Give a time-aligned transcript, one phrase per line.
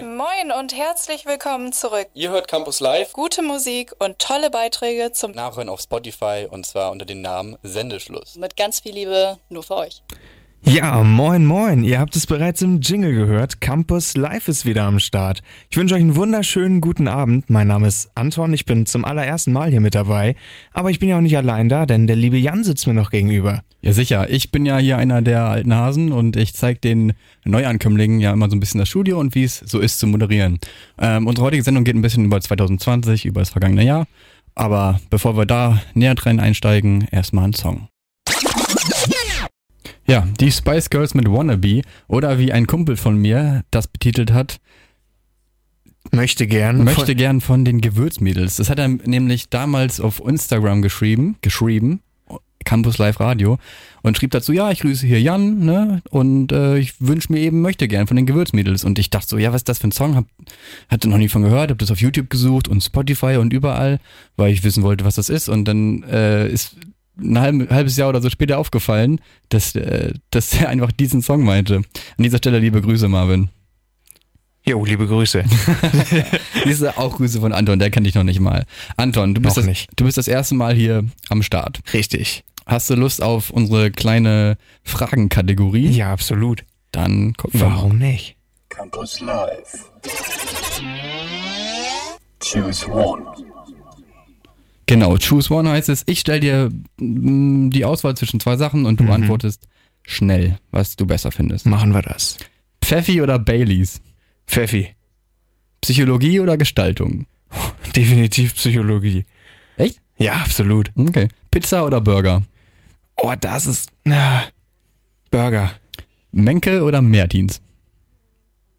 [0.00, 0.16] Moin.
[0.16, 2.08] Moin und herzlich willkommen zurück.
[2.14, 3.12] Ihr hört Campus Live.
[3.12, 8.36] Gute Musik und tolle Beiträge zum Nachhören auf Spotify und zwar unter dem Namen Sendeschluss.
[8.36, 10.02] mit ganz viel Liebe nur für euch.
[10.62, 11.84] Ja, moin moin.
[11.84, 13.60] Ihr habt es bereits im Jingle gehört.
[13.60, 15.42] Campus Live ist wieder am Start.
[15.70, 17.48] Ich wünsche euch einen wunderschönen guten Abend.
[17.48, 18.52] Mein Name ist Anton.
[18.52, 20.36] Ich bin zum allerersten Mal hier mit dabei.
[20.72, 23.10] Aber ich bin ja auch nicht allein da, denn der liebe Jan sitzt mir noch
[23.10, 23.62] gegenüber.
[23.80, 24.28] Ja, sicher.
[24.28, 28.50] Ich bin ja hier einer der alten Hasen und ich zeige den Neuankömmlingen ja immer
[28.50, 30.58] so ein bisschen das Studio und wie es so ist zu moderieren.
[30.98, 34.06] Ähm, unsere heutige Sendung geht ein bisschen über 2020, über das vergangene Jahr.
[34.54, 37.88] Aber bevor wir da näher drin einsteigen, erstmal ein Song.
[40.10, 44.58] Ja, die Spice Girls mit Wannabe oder wie ein Kumpel von mir das betitelt hat,
[46.10, 46.82] Möchte gern.
[46.82, 48.56] möchte gern von den Gewürzmädels.
[48.56, 52.00] Das hat er nämlich damals auf Instagram geschrieben, geschrieben,
[52.64, 53.58] Campus Live Radio,
[54.02, 57.60] und schrieb dazu, ja, ich grüße hier Jan, ne, und äh, ich wünsche mir eben,
[57.60, 58.82] möchte gern von den Gewürzmädels.
[58.82, 60.16] Und ich dachte so, ja, was ist das für ein Song?
[60.16, 60.24] Hab,
[60.88, 64.00] hatte noch nie von gehört, hab das auf YouTube gesucht und Spotify und überall,
[64.36, 65.48] weil ich wissen wollte, was das ist.
[65.48, 66.74] Und dann äh, ist
[67.20, 71.44] ein halb, halbes Jahr oder so später aufgefallen, dass, äh, dass er einfach diesen Song
[71.44, 71.76] meinte.
[71.76, 71.84] An
[72.24, 73.50] dieser Stelle liebe Grüße, Marvin.
[74.64, 75.42] Jo, liebe Grüße.
[76.66, 78.66] Diese auch Grüße von Anton, der kennt dich noch nicht mal.
[78.96, 79.88] Anton, du bist, Noch das, nicht.
[79.96, 81.80] du bist das erste Mal hier am Start.
[81.94, 82.44] Richtig.
[82.66, 85.88] Hast du Lust auf unsere kleine Fragenkategorie?
[85.88, 86.64] Ja, absolut.
[86.92, 87.76] Dann gucken wir mal.
[87.76, 88.36] Warum nicht?
[88.68, 89.86] Campus Live.
[92.40, 93.24] Choose one.
[94.90, 96.02] Genau, Choose One heißt es.
[96.06, 99.10] Ich stelle dir mm, die Auswahl zwischen zwei Sachen und du Mhm.
[99.12, 99.68] antwortest
[100.02, 101.64] schnell, was du besser findest.
[101.64, 102.38] Machen wir das.
[102.82, 104.00] Pfeffi oder Baileys?
[104.48, 104.88] Pfeffi.
[105.80, 107.26] Psychologie oder Gestaltung?
[107.94, 109.26] Definitiv Psychologie.
[109.76, 110.00] Echt?
[110.18, 110.90] Ja, absolut.
[110.96, 111.28] Okay.
[111.52, 112.42] Pizza oder Burger?
[113.16, 113.90] Oh, das ist.
[114.02, 114.42] Na,
[115.30, 115.70] Burger.
[116.32, 117.62] Menke oder Meerdienst?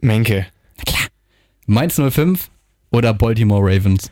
[0.02, 0.48] Menke.
[1.68, 2.50] Mainz 05
[2.92, 4.12] oder Baltimore Ravens?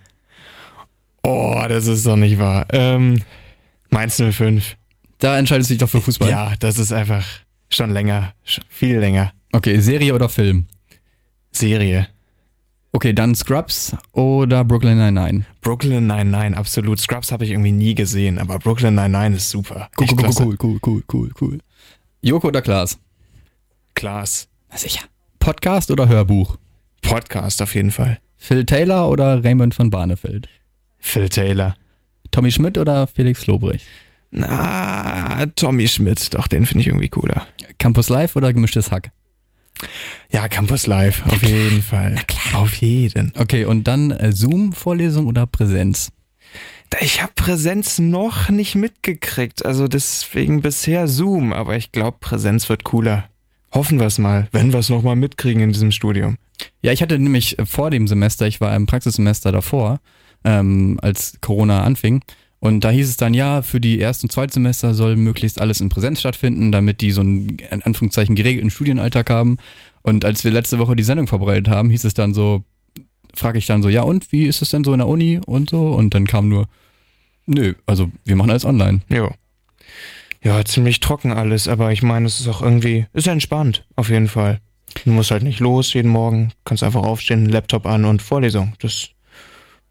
[1.24, 2.66] Oh, das ist doch nicht wahr.
[2.72, 3.22] Ähm,
[3.90, 4.76] Mainz 05.
[5.20, 6.30] Da entscheidest du dich doch für Fußball.
[6.30, 7.26] Ja, das ist einfach
[7.70, 8.34] schon länger.
[8.44, 9.34] Schon viel länger.
[9.52, 10.66] Okay, Serie oder Film?
[11.52, 12.08] Serie.
[12.92, 15.46] Okay, dann Scrubs oder Brooklyn Nine-Nine?
[15.62, 17.00] Brooklyn Nine-Nine, absolut.
[17.00, 19.90] Scrubs habe ich irgendwie nie gesehen, aber Brooklyn Nine-Nine ist super.
[20.00, 20.44] Echt klasse.
[20.44, 21.60] cool, cool, cool, cool, cool.
[22.22, 22.98] Joko oder Klaas?
[23.94, 24.48] Klaas.
[24.72, 25.02] Na sicher.
[25.38, 26.58] Podcast oder Hörbuch?
[27.02, 28.20] Podcast auf jeden Fall.
[28.38, 30.50] Phil Taylor oder Raymond von Barnefeld?
[31.00, 31.76] Phil Taylor.
[32.32, 33.86] Tommy Schmidt oder Felix Lobrecht?
[34.32, 37.48] Na, Tommy Schmidt, doch, den finde ich irgendwie cooler.
[37.80, 39.12] Campus Live oder gemischtes Hack?
[40.30, 42.16] Ja, Campus Live, auf jeden Fall.
[42.54, 43.34] Auf jeden.
[43.38, 46.12] Okay, und dann äh, Zoom-Vorlesung oder Präsenz?
[47.00, 52.84] Ich habe Präsenz noch nicht mitgekriegt, also deswegen bisher Zoom, aber ich glaube, Präsenz wird
[52.84, 53.30] cooler.
[53.72, 56.38] Hoffen wir es mal, wenn wir es nochmal mitkriegen in diesem Studium.
[56.82, 60.00] Ja, ich hatte nämlich äh, vor dem Semester, ich war im Praxissemester davor,
[60.44, 62.22] ähm, als Corona anfing.
[62.60, 65.90] Und da hieß es dann, ja, für die ersten und Zweitsemester soll möglichst alles in
[65.90, 69.58] Präsenz stattfinden, damit die so einen, in Anführungszeichen, geregelten Studienalltag haben.
[70.02, 72.64] Und als wir letzte Woche die Sendung vorbereitet haben, hieß es dann so,
[73.34, 75.70] frage ich dann so, ja und, wie ist es denn so in der Uni und
[75.70, 75.94] so?
[75.94, 76.68] Und dann kam nur,
[77.46, 79.02] nö, also wir machen alles online.
[79.10, 79.32] Jo.
[80.42, 84.28] Ja, ziemlich trocken alles, aber ich meine, es ist auch irgendwie, ist entspannt, auf jeden
[84.28, 84.60] Fall.
[85.06, 88.74] Du musst halt nicht los jeden Morgen, kannst einfach aufstehen, Laptop an und Vorlesung.
[88.80, 89.10] Das,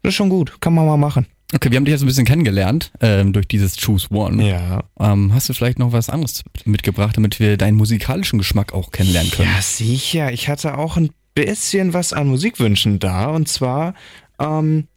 [0.01, 1.25] das ist schon gut, kann man mal machen.
[1.53, 4.47] Okay, wir haben dich jetzt ein bisschen kennengelernt ähm, durch dieses Choose One.
[4.47, 4.83] Ja.
[4.99, 9.31] Ähm, hast du vielleicht noch was anderes mitgebracht, damit wir deinen musikalischen Geschmack auch kennenlernen
[9.31, 9.49] können?
[9.55, 10.31] Ja, sicher.
[10.31, 13.27] Ich hatte auch ein bisschen was an Musikwünschen da.
[13.27, 13.95] Und zwar
[14.39, 14.87] ähm,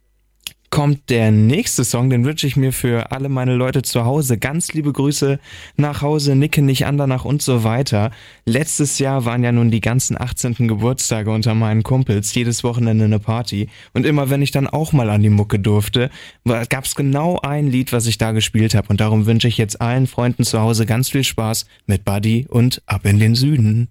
[0.73, 4.39] kommt der nächste Song, den wünsche ich mir für alle meine Leute zu Hause.
[4.39, 5.39] Ganz liebe Grüße
[5.77, 8.09] nach Hause, nicke nicht an danach und so weiter.
[8.45, 10.67] Letztes Jahr waren ja nun die ganzen 18.
[10.67, 13.69] Geburtstage unter meinen Kumpels, jedes Wochenende eine Party.
[13.93, 16.09] Und immer wenn ich dann auch mal an die Mucke durfte,
[16.43, 18.87] gab es genau ein Lied, was ich da gespielt habe.
[18.89, 22.81] Und darum wünsche ich jetzt allen Freunden zu Hause ganz viel Spaß mit Buddy und
[22.87, 23.89] Ab in den Süden.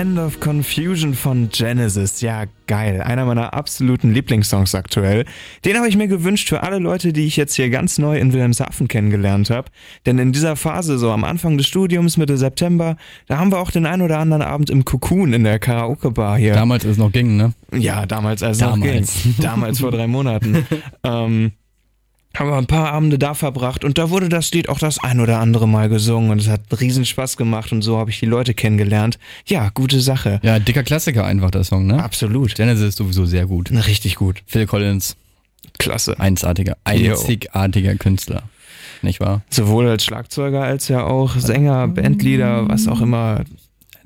[0.00, 2.22] Land of Confusion von Genesis.
[2.22, 3.02] Ja, geil.
[3.02, 5.26] Einer meiner absoluten Lieblingssongs aktuell.
[5.66, 8.32] Den habe ich mir gewünscht für alle Leute, die ich jetzt hier ganz neu in
[8.32, 9.68] Wilhelmshaven kennengelernt habe.
[10.06, 13.70] Denn in dieser Phase, so am Anfang des Studiums, Mitte September, da haben wir auch
[13.70, 16.54] den ein oder anderen Abend im Cocoon in der Karaoke-Bar hier.
[16.54, 17.52] Damals es noch ging, ne?
[17.70, 19.22] Ja, damals als es noch Damals.
[19.22, 19.34] ging.
[19.38, 20.66] Damals vor drei Monaten.
[21.04, 21.52] ähm,
[22.36, 25.20] haben wir ein paar Abende da verbracht und da wurde das Lied auch das ein
[25.20, 28.26] oder andere Mal gesungen und es hat riesen Spaß gemacht und so habe ich die
[28.26, 29.18] Leute kennengelernt.
[29.46, 30.38] Ja, gute Sache.
[30.42, 32.02] Ja, dicker Klassiker einfach der Song, ne?
[32.02, 32.54] Absolut.
[32.54, 33.70] Genesis ist sowieso sehr gut.
[33.72, 34.42] Richtig gut.
[34.46, 35.16] Phil Collins,
[35.78, 36.18] Klasse.
[36.20, 38.44] einzigartiger, einzigartiger Künstler.
[39.02, 39.42] nicht wahr?
[39.50, 43.44] Sowohl als Schlagzeuger als ja auch Sänger, Bandleader, was auch immer.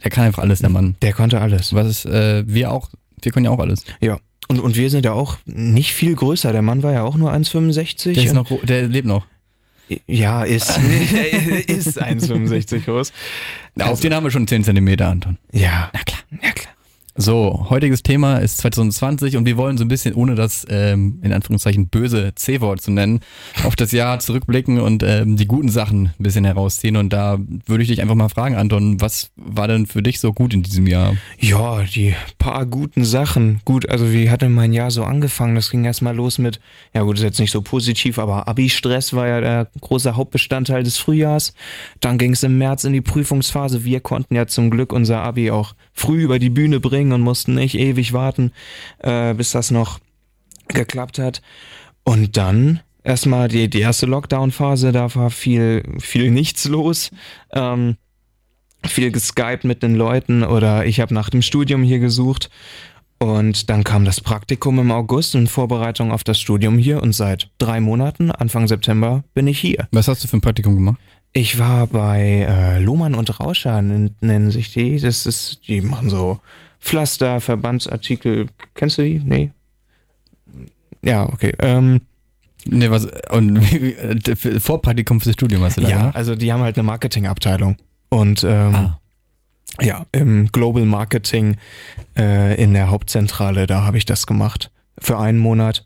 [0.02, 0.96] Der kann einfach alles, der Mann.
[1.02, 1.74] Der konnte alles.
[1.74, 2.88] Was ist, äh, wir auch,
[3.22, 3.84] wir können ja auch alles.
[4.00, 4.18] Ja.
[4.48, 6.52] Und, und wir sind ja auch nicht viel größer.
[6.52, 8.14] Der Mann war ja auch nur 1,65.
[8.14, 9.26] Der ist noch, der lebt noch.
[10.06, 10.70] Ja, ist,
[11.66, 13.12] ist 1,65 groß.
[13.76, 15.38] Ja, auf den haben wir schon 10 Zentimeter, Anton.
[15.52, 15.90] Ja.
[15.92, 16.20] Na klar.
[16.42, 16.73] Ja, klar.
[17.16, 21.32] So, heutiges Thema ist 2020 und wir wollen so ein bisschen, ohne das ähm, in
[21.32, 23.20] Anführungszeichen böse C-Wort zu nennen,
[23.64, 26.96] auf das Jahr zurückblicken und ähm, die guten Sachen ein bisschen herausziehen.
[26.96, 30.32] Und da würde ich dich einfach mal fragen, Anton, was war denn für dich so
[30.32, 31.14] gut in diesem Jahr?
[31.38, 33.60] Ja, die paar guten Sachen.
[33.64, 35.54] Gut, also wie hatte mein Jahr so angefangen?
[35.54, 36.58] Das ging erstmal los mit,
[36.94, 40.98] ja gut, ist jetzt nicht so positiv, aber Abi-Stress war ja der große Hauptbestandteil des
[40.98, 41.54] Frühjahrs.
[42.00, 43.84] Dann ging es im März in die Prüfungsphase.
[43.84, 47.54] Wir konnten ja zum Glück unser Abi auch früh über die Bühne bringen und mussten
[47.54, 48.52] nicht ewig warten,
[48.98, 50.00] äh, bis das noch
[50.68, 51.40] geklappt hat.
[52.02, 57.10] Und dann erstmal die, die erste Lockdown-Phase, da war viel, viel nichts los.
[57.52, 57.96] Ähm,
[58.86, 62.50] viel geskypt mit den Leuten oder ich habe nach dem Studium hier gesucht.
[63.18, 67.48] Und dann kam das Praktikum im August in Vorbereitung auf das Studium hier und seit
[67.58, 69.88] drei Monaten, Anfang September, bin ich hier.
[69.92, 70.98] Was hast du für ein Praktikum gemacht?
[71.36, 74.98] Ich war bei äh, Lohmann und Rauscher, nennen sich die.
[75.00, 76.38] Das ist, die machen so
[76.80, 78.46] Pflaster, Verbandsartikel.
[78.74, 79.18] Kennst du die?
[79.18, 79.50] Nee.
[81.02, 81.52] Ja, okay.
[81.58, 82.02] Ähm,
[82.66, 83.58] nee, was, und
[84.62, 85.88] Vorpraktikum fürs Studium hast du da?
[85.88, 86.16] Ja, oder?
[86.16, 87.76] also die haben halt eine Marketingabteilung.
[88.10, 89.00] Und ähm, Ah.
[89.82, 91.56] ja, im Global Marketing
[92.16, 94.70] äh, in der Hauptzentrale, da habe ich das gemacht.
[94.98, 95.84] Für einen Monat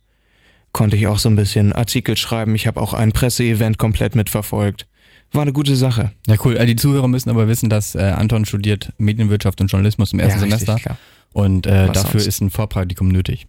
[0.72, 2.54] konnte ich auch so ein bisschen Artikel schreiben.
[2.54, 4.86] Ich habe auch ein Presseevent komplett mitverfolgt.
[5.32, 6.12] War eine gute Sache.
[6.26, 6.56] Ja, cool.
[6.56, 10.40] Äh, Die Zuhörer müssen aber wissen, dass äh, Anton studiert Medienwirtschaft und Journalismus im ersten
[10.40, 10.82] ja, richtig, Semester.
[10.82, 10.98] Klar.
[11.32, 12.26] Und äh, dafür sonst?
[12.26, 13.46] ist ein Vorpraktikum nötig.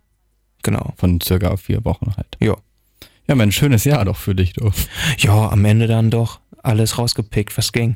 [0.63, 0.93] Genau.
[0.97, 2.37] Von circa vier Wochen halt.
[2.39, 2.57] Ja.
[3.27, 4.71] Ja, Mensch, schönes Jahr doch für dich, du.
[5.19, 7.95] Ja, am Ende dann doch alles rausgepickt, was ging.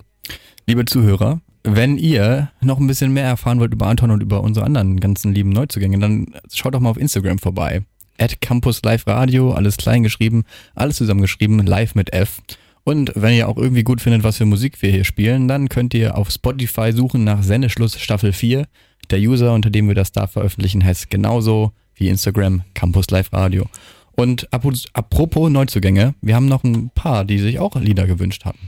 [0.68, 4.65] Liebe Zuhörer, wenn ihr noch ein bisschen mehr erfahren wollt über Anton und über unsere
[4.65, 7.83] anderen ganzen lieben Neuzugänge, dann schaut doch mal auf Instagram vorbei.
[8.19, 10.44] At Campus Live Radio, alles klein geschrieben,
[10.75, 12.41] alles zusammengeschrieben, live mit F.
[12.83, 15.94] Und wenn ihr auch irgendwie gut findet, was für Musik wir hier spielen, dann könnt
[15.94, 18.68] ihr auf Spotify suchen nach Sendeschluss Staffel 4.
[19.09, 23.65] Der User, unter dem wir das da veröffentlichen, heißt genauso wie Instagram Campus Live Radio.
[24.15, 28.59] Und apro- apropos Neuzugänge, wir haben noch ein paar, die sich auch Lieder gewünscht haben.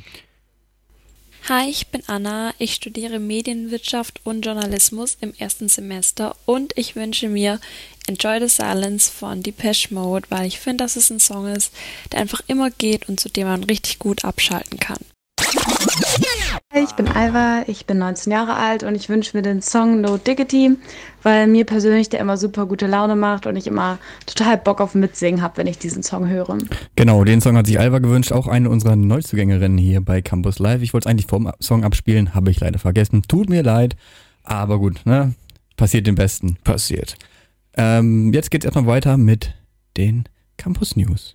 [1.48, 2.54] Hi, ich bin Anna.
[2.58, 7.60] Ich studiere Medienwirtschaft und Journalismus im ersten Semester und ich wünsche mir
[8.08, 11.74] Enjoy the Silence von Depeche Mode, weil ich finde, dass es ein Song ist,
[12.12, 15.00] der einfach immer geht und zu dem man richtig gut abschalten kann.
[16.74, 20.18] Ich bin Alva, ich bin 19 Jahre alt und ich wünsche mir den Song No
[20.18, 20.78] Diggity,
[21.24, 24.94] weil mir persönlich der immer super gute Laune macht und ich immer total Bock auf
[24.94, 26.58] Mitsingen habe, wenn ich diesen Song höre.
[26.96, 30.82] Genau, den Song hat sich Alva gewünscht, auch eine unserer Neuzugängerinnen hier bei Campus Live.
[30.82, 33.24] Ich wollte es eigentlich vom Song abspielen, habe ich leider vergessen.
[33.28, 33.96] Tut mir leid,
[34.44, 35.34] aber gut, ne?
[35.78, 36.58] Passiert den Besten.
[36.64, 37.16] Passiert.
[37.78, 39.54] Ähm, jetzt geht's erstmal weiter mit
[39.98, 40.26] den
[40.58, 41.34] Campus News.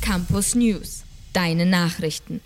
[0.00, 1.04] Campus News.
[1.32, 2.40] Deine Nachrichten.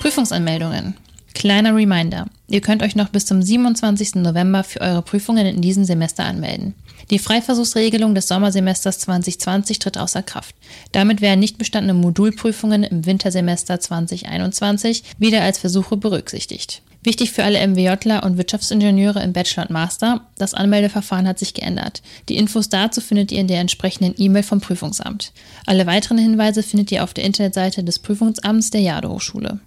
[0.00, 0.94] Prüfungsanmeldungen.
[1.34, 2.26] Kleiner Reminder.
[2.48, 4.16] Ihr könnt euch noch bis zum 27.
[4.16, 6.74] November für eure Prüfungen in diesem Semester anmelden.
[7.10, 10.54] Die Freiversuchsregelung des Sommersemesters 2020 tritt außer Kraft.
[10.92, 16.82] Damit werden nicht bestandene Modulprüfungen im Wintersemester 2021 wieder als Versuche berücksichtigt.
[17.04, 22.00] Wichtig für alle MWJler und Wirtschaftsingenieure im Bachelor und Master, das Anmeldeverfahren hat sich geändert.
[22.30, 25.32] Die Infos dazu findet ihr in der entsprechenden E-Mail vom Prüfungsamt.
[25.66, 29.60] Alle weiteren Hinweise findet ihr auf der Internetseite des Prüfungsamts der Jade Hochschule.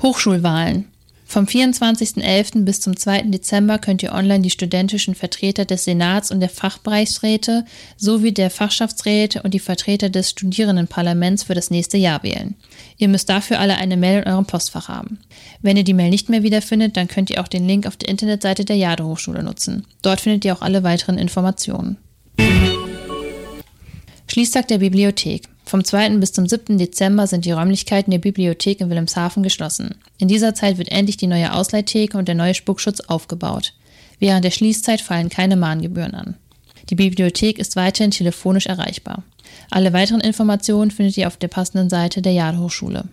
[0.00, 0.86] Hochschulwahlen.
[1.30, 2.64] Vom 24.11.
[2.64, 3.24] bis zum 2.
[3.24, 7.66] Dezember könnt ihr online die studentischen Vertreter des Senats und der Fachbereichsräte
[7.98, 12.54] sowie der Fachschaftsräte und die Vertreter des Studierendenparlaments für das nächste Jahr wählen.
[12.96, 15.18] Ihr müsst dafür alle eine Mail in eurem Postfach haben.
[15.60, 18.08] Wenn ihr die Mail nicht mehr wiederfindet, dann könnt ihr auch den Link auf der
[18.08, 19.84] Internetseite der Jade Hochschule nutzen.
[20.00, 21.98] Dort findet ihr auch alle weiteren Informationen.
[24.28, 25.42] Schließtag der Bibliothek.
[25.68, 26.16] Vom 2.
[26.16, 26.78] bis zum 7.
[26.78, 29.96] Dezember sind die Räumlichkeiten der Bibliothek in Wilhelmshaven geschlossen.
[30.16, 33.74] In dieser Zeit wird endlich die neue Ausleihtheke und der neue Spuckschutz aufgebaut.
[34.18, 36.36] Während der Schließzeit fallen keine Mahngebühren an.
[36.88, 39.24] Die Bibliothek ist weiterhin telefonisch erreichbar.
[39.68, 43.04] Alle weiteren Informationen findet ihr auf der passenden Seite der Jade Hochschule.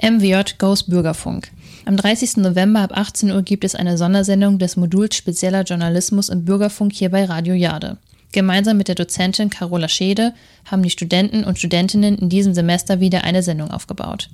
[0.00, 1.50] MWJ Goes Bürgerfunk.
[1.84, 2.38] Am 30.
[2.38, 7.10] November ab 18 Uhr gibt es eine Sondersendung des Moduls Spezieller Journalismus im Bürgerfunk hier
[7.10, 7.98] bei Radio Jade.
[8.32, 10.34] Gemeinsam mit der Dozentin Carola Schede
[10.70, 14.30] haben die Studenten und Studentinnen in diesem Semester wieder eine Sendung aufgebaut.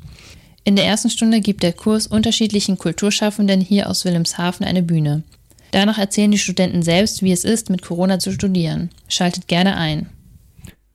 [0.64, 5.24] In der ersten Stunde gibt der Kurs unterschiedlichen Kulturschaffenden hier aus Wilhelmshaven eine Bühne.
[5.72, 8.90] Danach erzählen die Studenten selbst, wie es ist, mit Corona zu studieren.
[9.08, 10.08] Schaltet gerne ein.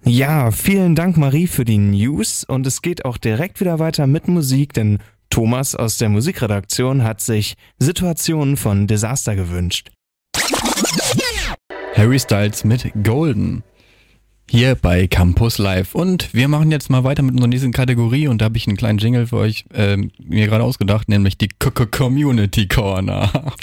[0.06, 4.28] Ja, vielen Dank Marie für die News und es geht auch direkt wieder weiter mit
[4.28, 9.90] Musik, denn Thomas aus der Musikredaktion hat sich Situationen von Desaster gewünscht.
[11.96, 13.64] Harry Styles mit Golden.
[14.50, 15.94] Hier bei Campus Live.
[15.94, 18.78] Und wir machen jetzt mal weiter mit unserer nächsten Kategorie und da habe ich einen
[18.78, 23.54] kleinen Jingle für euch ähm, mir gerade ausgedacht, nämlich die C -C Community Corner.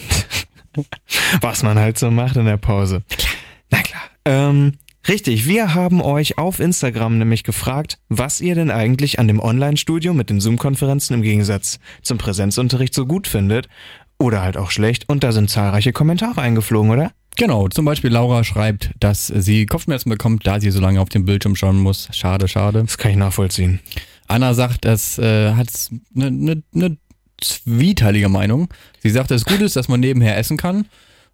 [1.41, 3.03] Was man halt so macht in der Pause.
[3.71, 4.03] Na klar.
[4.25, 4.75] Ähm,
[5.09, 10.15] richtig, wir haben euch auf Instagram nämlich gefragt, was ihr denn eigentlich an dem Online-Studio
[10.15, 13.69] mit den Zoom-Konferenzen im Gegensatz zum Präsenzunterricht so gut findet
[14.19, 15.09] oder halt auch schlecht.
[15.09, 17.13] Und da sind zahlreiche Kommentare eingeflogen, oder?
[17.41, 21.25] Genau, zum Beispiel Laura schreibt, dass sie Kopfschmerzen bekommt, da sie so lange auf den
[21.25, 22.07] Bildschirm schauen muss.
[22.13, 22.83] Schade, schade.
[22.83, 23.81] Das kann ich nachvollziehen.
[24.29, 25.69] Anna sagt, das äh, hat
[26.15, 26.99] eine ne, ne
[27.41, 28.69] zwieteilige Meinung.
[28.99, 30.85] Sie sagt, dass es gut ist, dass man nebenher essen kann.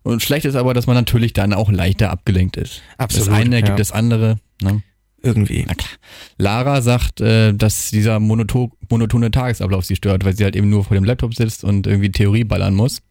[0.05, 2.83] Und schlecht ist aber, dass man natürlich dann auch leichter abgelenkt ist.
[2.99, 3.67] Absolut, Das eine ja.
[3.67, 4.39] gibt das andere.
[4.63, 4.83] Ne?
[5.27, 5.65] Irgendwie.
[5.67, 5.91] Na klar.
[6.39, 10.85] Lara sagt, äh, dass dieser monoto monotone Tagesablauf sie stört, weil sie halt eben nur
[10.85, 13.03] vor dem Laptop sitzt und irgendwie Theorie ballern muss.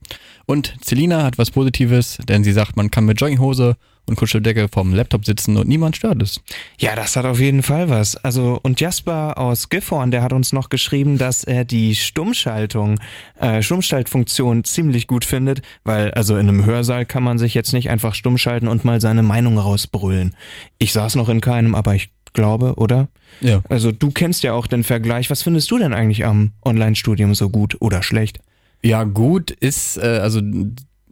[0.45, 3.75] Und Celina hat was Positives, denn sie sagt, man kann mit Jogginghose
[4.07, 6.41] und Kuscheldecke vorm Laptop sitzen und niemand stört es.
[6.79, 8.15] Ja, das hat auf jeden Fall was.
[8.17, 12.99] Also, und Jasper aus Gifhorn, der hat uns noch geschrieben, dass er die Stummschaltung,
[13.39, 17.89] äh, Stummschaltfunktion ziemlich gut findet, weil, also in einem Hörsaal kann man sich jetzt nicht
[17.89, 20.35] einfach stumm schalten und mal seine Meinung rausbrüllen.
[20.77, 23.07] Ich saß noch in keinem, aber ich glaube, oder?
[23.41, 23.61] Ja.
[23.69, 25.29] Also, du kennst ja auch den Vergleich.
[25.29, 28.39] Was findest du denn eigentlich am Online-Studium so gut oder schlecht?
[28.83, 30.41] Ja, gut ist, äh, also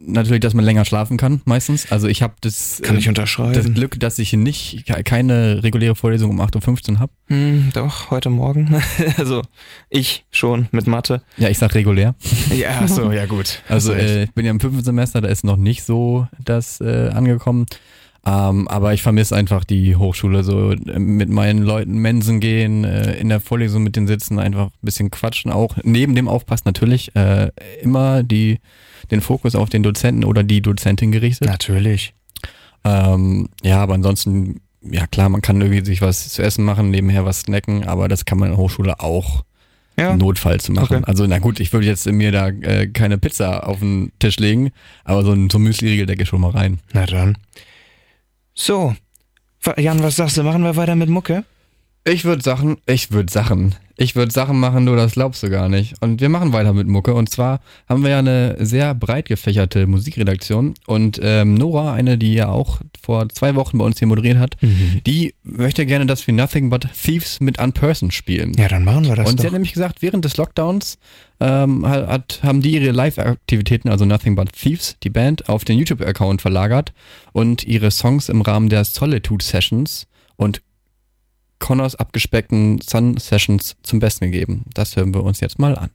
[0.06, 1.90] natürlich, dass man länger schlafen kann, meistens.
[1.90, 3.52] Also ich habe das, Kann ich äh, unterschreiben.
[3.54, 7.12] das Glück, dass ich nicht ke- keine reguläre Vorlesung um 8.15 Uhr habe.
[7.28, 8.74] Hm, doch, heute Morgen.
[9.16, 9.42] also,
[9.90, 11.22] ich schon mit Mathe.
[11.36, 12.14] Ja, ich sag regulär.
[12.54, 13.62] Ja, ach so, ja gut.
[13.68, 17.08] Also äh, ich bin ja im fünften Semester, da ist noch nicht so das äh,
[17.12, 17.66] angekommen.
[18.26, 23.28] Ähm, aber ich vermisse einfach die Hochschule, so mit meinen Leuten Mensen gehen, äh, in
[23.28, 27.50] der Vorlesung mit den Sitzen, einfach ein bisschen quatschen, auch neben dem Aufpassen natürlich äh,
[27.82, 28.60] immer die,
[29.10, 31.48] den Fokus auf den Dozenten oder die Dozentin gerichtet.
[31.48, 32.14] Natürlich.
[32.84, 37.24] Ähm, ja, aber ansonsten, ja klar, man kann irgendwie sich was zu essen machen, nebenher
[37.26, 39.44] was snacken, aber das kann man in der Hochschule auch
[39.98, 40.16] Ja.
[40.16, 40.96] notfalls machen.
[40.98, 41.04] Okay.
[41.06, 44.70] Also na gut, ich würde jetzt mir da äh, keine Pizza auf den Tisch legen,
[45.04, 46.78] aber so ein, so ein Müsli-Riegel decke ich schon mal rein.
[46.94, 47.36] Na dann.
[48.54, 48.94] So.
[49.76, 50.42] Jan, was sagst du?
[50.42, 51.44] Machen wir weiter mit Mucke?
[52.06, 55.70] Ich würde Sachen, ich würde Sachen, ich würde Sachen machen, nur das glaubst du gar
[55.70, 55.94] nicht.
[56.02, 57.14] Und wir machen weiter mit Mucke.
[57.14, 60.74] Und zwar haben wir ja eine sehr breit gefächerte Musikredaktion.
[60.86, 64.56] Und ähm, Nora, eine, die ja auch vor zwei Wochen bei uns hier moderiert hat,
[65.06, 68.52] die möchte gerne, dass wir Nothing But Thieves mit Unperson spielen.
[68.58, 69.44] Ja, dann machen wir das Und sie doch.
[69.44, 70.98] hat nämlich gesagt, während des Lockdowns
[71.40, 76.42] ähm, hat, haben die ihre Live-Aktivitäten, also Nothing But Thieves, die Band, auf den YouTube-Account
[76.42, 76.92] verlagert
[77.32, 80.06] und ihre Songs im Rahmen der Solitude Sessions
[80.36, 80.60] und
[81.64, 84.64] Connors abgespeckten Sun Sessions zum Besten gegeben.
[84.74, 85.88] Das hören wir uns jetzt mal an.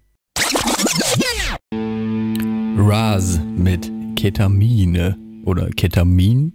[2.75, 6.53] Raz mit Ketamine oder Ketamin.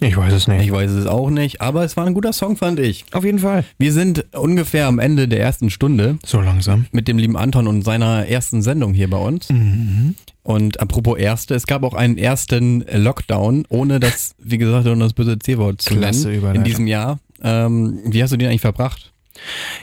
[0.00, 0.64] Ich weiß es nicht.
[0.64, 3.04] Ich weiß es auch nicht, aber es war ein guter Song, fand ich.
[3.12, 3.64] Auf jeden Fall.
[3.78, 6.86] Wir sind ungefähr am Ende der ersten Stunde So langsam.
[6.90, 9.48] mit dem lieben Anton und seiner ersten Sendung hier bei uns.
[9.48, 10.16] Mhm.
[10.42, 15.12] Und apropos erste, es gab auch einen ersten Lockdown, ohne das, wie gesagt, ohne das
[15.12, 17.20] böse C-Wort zu Klasse nennen, in diesem Jahr.
[17.42, 19.12] Ähm, wie hast du den eigentlich verbracht?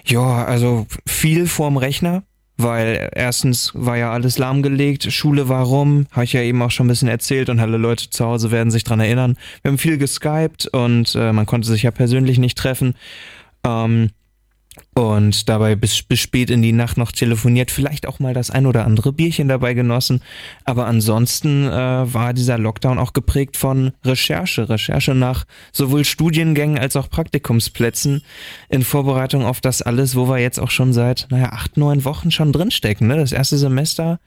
[0.06, 2.24] Ja, also viel vorm Rechner,
[2.58, 6.88] weil erstens war ja alles lahmgelegt, Schule war rum, habe ich ja eben auch schon
[6.88, 9.38] ein bisschen erzählt und alle Leute zu Hause werden sich dran erinnern.
[9.62, 12.96] Wir haben viel geskypt und äh, man konnte sich ja persönlich nicht treffen.
[13.66, 14.10] Ähm,
[14.96, 18.66] und dabei bis, bis spät in die Nacht noch telefoniert, vielleicht auch mal das ein
[18.66, 20.22] oder andere Bierchen dabei genossen.
[20.66, 26.96] Aber ansonsten äh, war dieser Lockdown auch geprägt von Recherche, Recherche nach sowohl Studiengängen als
[26.96, 28.22] auch Praktikumsplätzen
[28.70, 32.30] in Vorbereitung auf das alles, wo wir jetzt auch schon seit, naja, acht, neun Wochen
[32.30, 33.08] schon drinstecken.
[33.08, 33.18] Ne?
[33.18, 34.20] Das erste Semester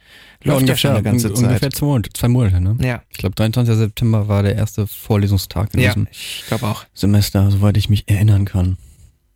[0.42, 1.44] läuft ja, schon eine ganze Zeit.
[1.44, 2.76] ungefähr zwei Monate, zwei Monate, ne?
[2.80, 3.74] Ja, Ich glaube, 23.
[3.76, 6.84] September war der erste Vorlesungstag in ja, diesem ich auch.
[6.94, 8.76] Semester, soweit ich mich erinnern kann.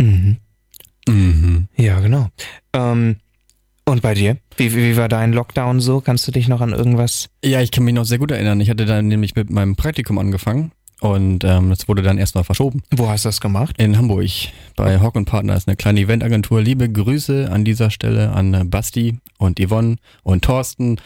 [0.01, 0.39] Mhm.
[1.11, 1.69] Mhm.
[1.77, 2.29] Ja, genau.
[2.73, 3.17] Ähm,
[3.85, 4.37] und bei dir?
[4.57, 6.01] Wie, wie, war dein Lockdown so?
[6.01, 7.29] Kannst du dich noch an irgendwas?
[7.45, 8.61] Ja, ich kann mich noch sehr gut erinnern.
[8.61, 12.83] Ich hatte dann nämlich mit meinem Praktikum angefangen und ähm, das wurde dann erstmal verschoben.
[12.91, 13.77] Wo hast du das gemacht?
[13.79, 14.31] In Hamburg
[14.77, 16.61] bei Hawk Partner ist eine kleine Eventagentur.
[16.61, 21.01] Liebe Grüße an dieser Stelle an äh, Basti und Yvonne und Thorsten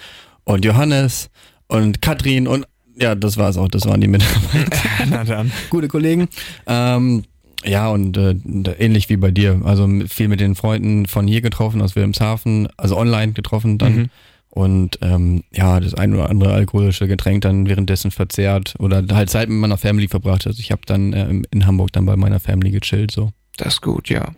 [0.44, 1.30] und Johannes
[1.68, 3.68] und Katrin und ja, das war's auch.
[3.68, 4.78] Das waren die Mitarbeiter.
[5.08, 5.50] Na dann.
[5.70, 6.28] Gute Kollegen.
[6.66, 7.24] Ähm,
[7.64, 8.34] ja, und äh,
[8.78, 9.60] ähnlich wie bei dir.
[9.64, 13.96] Also viel mit den Freunden von hier getroffen, aus Wilhelmshaven, also online getroffen dann.
[13.96, 14.10] Mhm.
[14.50, 19.48] und ähm, ja, das ein oder andere alkoholische Getränk dann währenddessen verzehrt oder halt Zeit
[19.48, 20.46] mit meiner Family verbracht.
[20.46, 23.32] Also ich habe dann äh, in Hamburg dann bei meiner Family gechillt so.
[23.56, 24.34] Das ist gut, ja.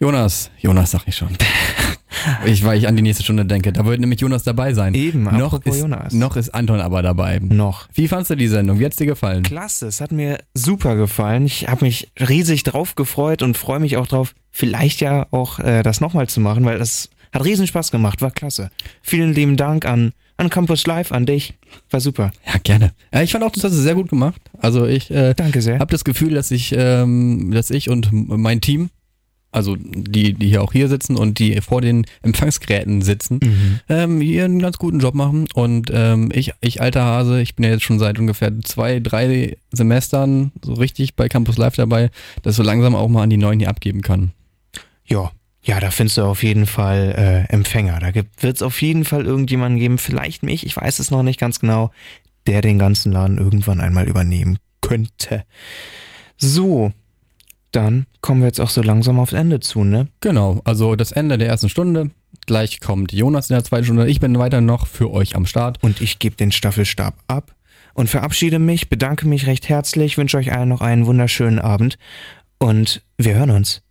[0.00, 1.28] Jonas, Jonas sag ich schon.
[2.44, 4.94] ich, weil ich an die nächste Stunde denke, da wird nämlich Jonas dabei sein.
[4.94, 6.12] Eben, noch ist, Jonas.
[6.12, 7.38] noch ist Anton aber dabei.
[7.40, 7.88] Noch.
[7.94, 8.78] Wie fandst du die Sendung?
[8.78, 9.42] Wie hat's dir gefallen?
[9.42, 11.46] Klasse, es hat mir super gefallen.
[11.46, 15.82] Ich habe mich riesig drauf gefreut und freue mich auch drauf, vielleicht ja auch äh,
[15.82, 18.70] das nochmal zu machen, weil das hat riesen Spaß gemacht, war klasse.
[19.00, 21.54] Vielen lieben Dank an, an Campus Live, an dich.
[21.90, 22.32] War super.
[22.46, 22.92] Ja, gerne.
[23.12, 24.40] Ja, ich fand auch, das hast du sehr gut gemacht.
[24.58, 25.78] Also ich äh, Danke sehr.
[25.78, 28.90] habe das Gefühl, dass ich, ähm, dass ich und mein Team,
[29.52, 33.80] also die, die hier auch hier sitzen und die vor den Empfangsgeräten sitzen, Mhm.
[33.88, 35.46] ähm, hier einen ganz guten Job machen.
[35.54, 39.56] Und ähm, ich, ich alter Hase, ich bin ja jetzt schon seit ungefähr zwei, drei
[39.70, 42.10] Semestern so richtig bei Campus Live dabei,
[42.42, 44.32] dass so langsam auch mal an die Neuen hier abgeben kann.
[45.04, 45.30] Ja,
[45.64, 48.00] ja, da findest du auf jeden Fall äh, Empfänger.
[48.00, 51.38] Da wird es auf jeden Fall irgendjemanden geben, vielleicht mich, ich weiß es noch nicht
[51.38, 51.92] ganz genau,
[52.48, 55.44] der den ganzen Laden irgendwann einmal übernehmen könnte.
[56.36, 56.92] So,
[57.72, 60.08] dann kommen wir jetzt auch so langsam aufs Ende zu, ne?
[60.20, 62.10] Genau, also das Ende der ersten Stunde.
[62.46, 64.08] Gleich kommt Jonas in der zweiten Stunde.
[64.08, 65.82] Ich bin weiter noch für euch am Start.
[65.82, 67.54] Und ich gebe den Staffelstab ab
[67.94, 71.98] und verabschiede mich, bedanke mich recht herzlich, wünsche euch allen noch einen wunderschönen Abend
[72.58, 73.82] und wir hören uns.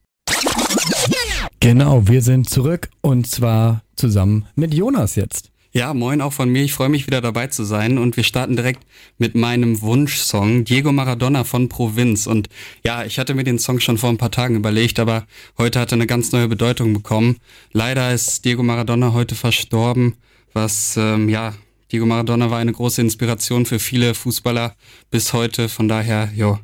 [1.60, 5.52] Genau, wir sind zurück und zwar zusammen mit Jonas jetzt.
[5.74, 6.64] Ja, moin auch von mir.
[6.64, 8.86] Ich freue mich wieder dabei zu sein und wir starten direkt
[9.18, 12.28] mit meinem Wunschsong Diego Maradona von Provinz.
[12.28, 12.50] Und
[12.84, 15.26] ja, ich hatte mir den Song schon vor ein paar Tagen überlegt, aber
[15.58, 17.38] heute hat er eine ganz neue Bedeutung bekommen.
[17.72, 20.18] Leider ist Diego Maradona heute verstorben,
[20.52, 21.54] was ähm, ja
[21.90, 24.76] Diego Maradona war eine große Inspiration für viele Fußballer
[25.10, 25.70] bis heute.
[25.70, 26.60] Von daher, jo,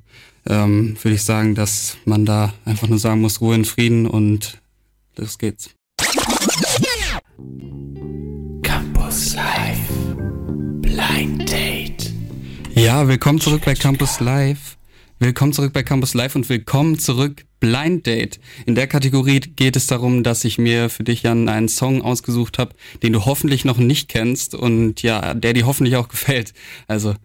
[0.50, 4.62] ähm, würde ich sagen, dass man da einfach nur sagen muss, Ruhe in Frieden und
[5.16, 5.70] los geht's.
[9.08, 9.80] Campus Live
[10.82, 12.12] Blind Date.
[12.76, 14.76] Ja, willkommen zurück bei Campus Live.
[15.20, 18.42] Willkommen zurück bei Campus Live und willkommen zurück Blind Date.
[18.66, 22.60] In der Kategorie geht es darum, dass ich mir für dich, Jan, einen Song ausgesucht
[22.60, 26.54] habe, den du hoffentlich noch nicht kennst und ja, der dir hoffentlich auch gefällt.
[26.90, 27.16] Also,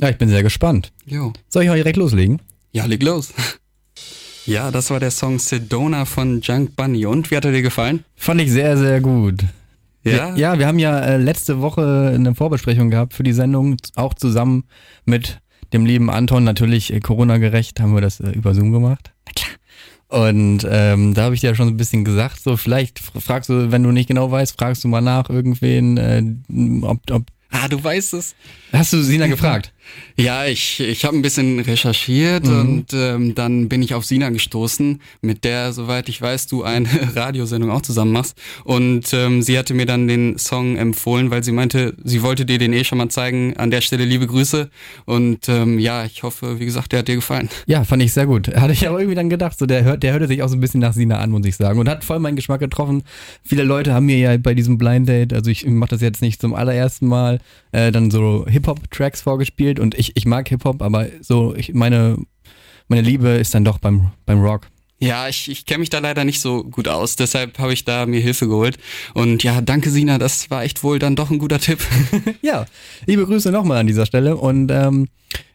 [0.00, 0.92] Ja, ich bin sehr gespannt.
[1.06, 1.32] jo.
[1.48, 2.40] Soll ich auch direkt loslegen?
[2.70, 3.32] Ja, leg los.
[4.46, 7.04] Ja, das war der Song Sedona von Junk Bunny.
[7.04, 8.04] Und wie hat er dir gefallen?
[8.14, 9.40] Fand ich sehr, sehr gut.
[10.02, 10.34] Ja?
[10.34, 14.14] Wir, ja, wir haben ja äh, letzte Woche eine Vorbesprechung gehabt für die Sendung, auch
[14.14, 14.64] zusammen
[15.04, 15.40] mit
[15.72, 16.44] dem lieben Anton.
[16.44, 19.12] Natürlich äh, Corona-gerecht haben wir das äh, über Zoom gemacht.
[19.26, 19.50] Na klar.
[20.28, 23.48] Und ähm, da habe ich dir ja schon so ein bisschen gesagt, so vielleicht fragst
[23.48, 26.22] du, wenn du nicht genau weißt, fragst du mal nach irgendwen, äh,
[26.82, 28.34] ob, ob Ah, du weißt es.
[28.72, 29.72] Hast du Sina gefragt?
[30.16, 32.58] Ja, ich, ich habe ein bisschen recherchiert Mhm.
[32.60, 36.88] und ähm, dann bin ich auf Sina gestoßen, mit der, soweit ich weiß, du eine
[37.16, 38.36] Radiosendung auch zusammen machst.
[38.64, 42.58] Und ähm, sie hatte mir dann den Song empfohlen, weil sie meinte, sie wollte dir
[42.58, 43.56] den eh schon mal zeigen.
[43.56, 44.70] An der Stelle liebe Grüße.
[45.06, 47.48] Und ähm, ja, ich hoffe, wie gesagt, der hat dir gefallen.
[47.66, 48.54] Ja, fand ich sehr gut.
[48.54, 50.60] Hatte ich aber irgendwie dann gedacht, so der, hört, der hörte sich auch so ein
[50.60, 51.78] bisschen nach Sina an, muss ich sagen.
[51.78, 53.02] Und hat voll meinen Geschmack getroffen.
[53.44, 56.40] Viele Leute haben mir ja bei diesem Blind Date, also ich mache das jetzt nicht
[56.40, 57.40] zum allerersten Mal,
[57.72, 59.69] äh, dann so Hip-Hop-Tracks vorgespielt.
[59.78, 62.18] Und ich, ich mag Hip-Hop, aber so ich, meine,
[62.88, 64.68] meine Liebe ist dann doch beim, beim Rock.
[65.02, 68.04] Ja, ich, ich kenne mich da leider nicht so gut aus, deshalb habe ich da
[68.04, 68.76] mir Hilfe geholt.
[69.14, 71.80] Und ja, danke Sina, das war echt wohl dann doch ein guter Tipp.
[72.42, 72.66] Ja,
[73.06, 74.36] liebe Grüße nochmal an dieser Stelle.
[74.36, 75.08] Und ähm,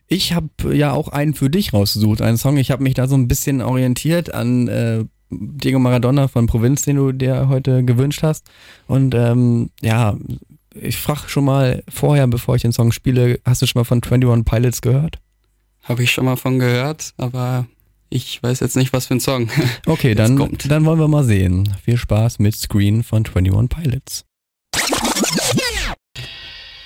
[0.07, 2.57] ich habe ja auch einen für dich rausgesucht, einen Song.
[2.57, 6.95] Ich habe mich da so ein bisschen orientiert an äh, Diego Maradona von Provinz, den
[6.97, 8.45] du dir heute gewünscht hast.
[8.87, 10.17] Und ähm, ja,
[10.81, 14.01] ich frage schon mal vorher, bevor ich den Song spiele, hast du schon mal von
[14.03, 15.19] 21 Pilots gehört?
[15.83, 17.67] Habe ich schon mal von gehört, aber
[18.09, 19.49] ich weiß jetzt nicht, was für ein Song.
[19.85, 20.69] Okay, dann, kommt.
[20.69, 21.69] dann wollen wir mal sehen.
[21.83, 24.25] Viel Spaß mit Screen von 21 Pilots.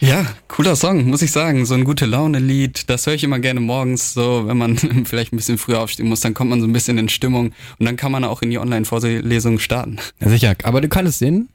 [0.02, 1.66] Ja, cooler Song, muss ich sagen.
[1.66, 2.90] So ein gute Laune-Lied.
[2.90, 6.22] Das höre ich immer gerne morgens, so wenn man vielleicht ein bisschen früher aufstehen muss,
[6.22, 7.48] dann kommt man so ein bisschen in Stimmung
[7.80, 9.98] und dann kann man auch in die Online-Vorlesung starten.
[10.22, 11.50] Ja, sicher, aber du kannst es sehen.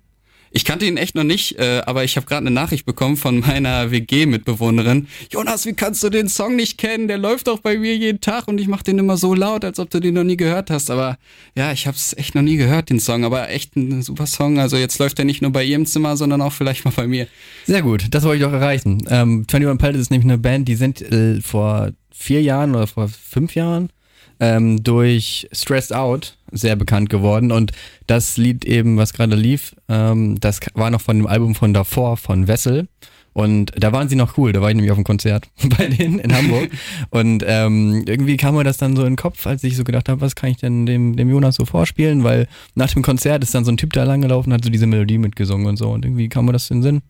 [0.57, 3.41] Ich kannte ihn echt noch nicht, äh, aber ich habe gerade eine Nachricht bekommen von
[3.41, 5.09] meiner WG-Mitbewohnerin.
[5.29, 7.09] Jonas, wie kannst du den Song nicht kennen?
[7.09, 9.81] Der läuft doch bei mir jeden Tag und ich mache den immer so laut, als
[9.81, 10.93] ob du den noch nie gehört hast.
[10.93, 11.19] Aber
[11.57, 13.25] ja, ich habe es echt noch nie gehört, den Song.
[13.25, 14.61] Aber echt ein super Song.
[14.61, 17.09] Also jetzt läuft er nicht nur bei ihr im Zimmer, sondern auch vielleicht mal bei
[17.09, 17.27] mir.
[17.67, 19.03] Sehr gut, das wollte ich doch erreichen.
[19.11, 23.09] Ähm, 21 Pilots ist nämlich eine Band, die sind äh, vor vier Jahren oder vor
[23.09, 23.91] fünf Jahren
[24.39, 27.73] ähm, durch Stressed Out sehr bekannt geworden und
[28.07, 32.17] das Lied eben, was gerade lief, ähm, das war noch von dem Album von davor,
[32.17, 32.89] von Wessel
[33.33, 36.21] Und da waren sie noch cool, da war ich nämlich auf dem Konzert bei denen
[36.21, 36.71] in Hamburg.
[37.11, 40.09] und ähm, irgendwie kam mir das dann so in den Kopf, als ich so gedacht
[40.09, 42.25] habe, was kann ich denn dem, dem Jonas so vorspielen?
[42.25, 45.19] Weil nach dem Konzert ist dann so ein Typ da langgelaufen, hat so diese Melodie
[45.19, 45.91] mitgesungen und so.
[45.91, 47.03] Und irgendwie kam mir das in den Sinn.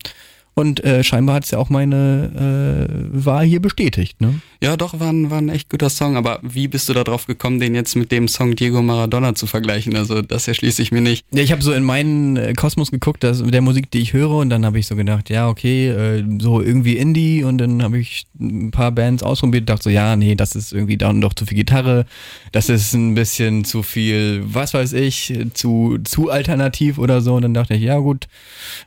[0.57, 4.39] Und äh, scheinbar hat es ja auch meine äh, Wahl hier bestätigt, ne?
[4.63, 6.15] Ja, doch, war ein, war ein echt guter Song.
[6.15, 9.47] Aber wie bist du da drauf gekommen, den jetzt mit dem Song Diego Maradona zu
[9.47, 9.97] vergleichen?
[9.97, 11.25] Also das erschließe ich mir nicht.
[11.33, 14.37] Ja, ich habe so in meinen äh, Kosmos geguckt, dass, der Musik, die ich höre,
[14.37, 17.99] und dann habe ich so gedacht, ja, okay, äh, so irgendwie Indie und dann habe
[17.99, 21.33] ich ein paar Bands ausprobiert und dachte so, ja, nee, das ist irgendwie dann doch
[21.33, 22.05] zu viel Gitarre,
[22.53, 27.35] das ist ein bisschen zu viel, was weiß ich, zu, zu alternativ oder so.
[27.35, 28.27] Und dann dachte ich, ja gut,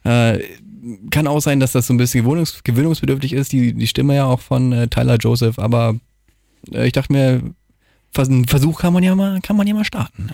[0.04, 0.38] äh,
[1.10, 4.26] kann auch sein, dass das so ein bisschen gewöhnungs gewöhnungsbedürftig ist, die, die Stimme ja
[4.26, 5.96] auch von äh, Tyler Joseph, aber
[6.72, 7.42] äh, ich dachte mir,
[8.16, 10.30] einen Versuch kann man ja mal, kann man ja mal starten.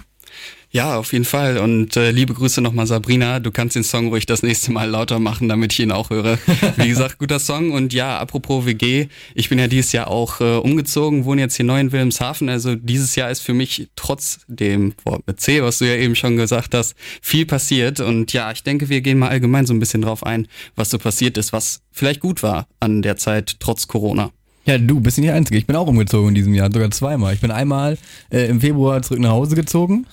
[0.75, 1.59] Ja, auf jeden Fall.
[1.59, 3.39] Und äh, liebe Grüße nochmal, Sabrina.
[3.39, 6.37] Du kannst den Song ruhig das nächste Mal lauter machen, damit ich ihn auch höre.
[6.77, 7.71] Wie gesagt, guter Song.
[7.71, 9.07] Und ja, apropos WG,
[9.37, 12.49] ich bin ja dieses Jahr auch äh, umgezogen, wohne jetzt hier neu in Wilhelmshaven.
[12.49, 16.17] Also dieses Jahr ist für mich trotz dem Wort mit C, was du ja eben
[16.17, 18.01] schon gesagt hast, viel passiert.
[18.01, 20.99] Und ja, ich denke, wir gehen mal allgemein so ein bisschen drauf ein, was so
[20.99, 24.33] passiert ist, was vielleicht gut war an der Zeit trotz Corona.
[24.67, 25.57] Ja, du bist nicht der Einzige.
[25.57, 27.33] Ich bin auch umgezogen in diesem Jahr, sogar zweimal.
[27.33, 27.97] Ich bin einmal
[28.31, 30.07] äh, im Februar zurück nach Hause gezogen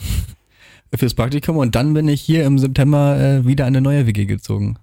[0.94, 4.26] fürs Praktikum und dann bin ich hier im September äh, wieder in eine neue WG
[4.26, 4.78] gezogen.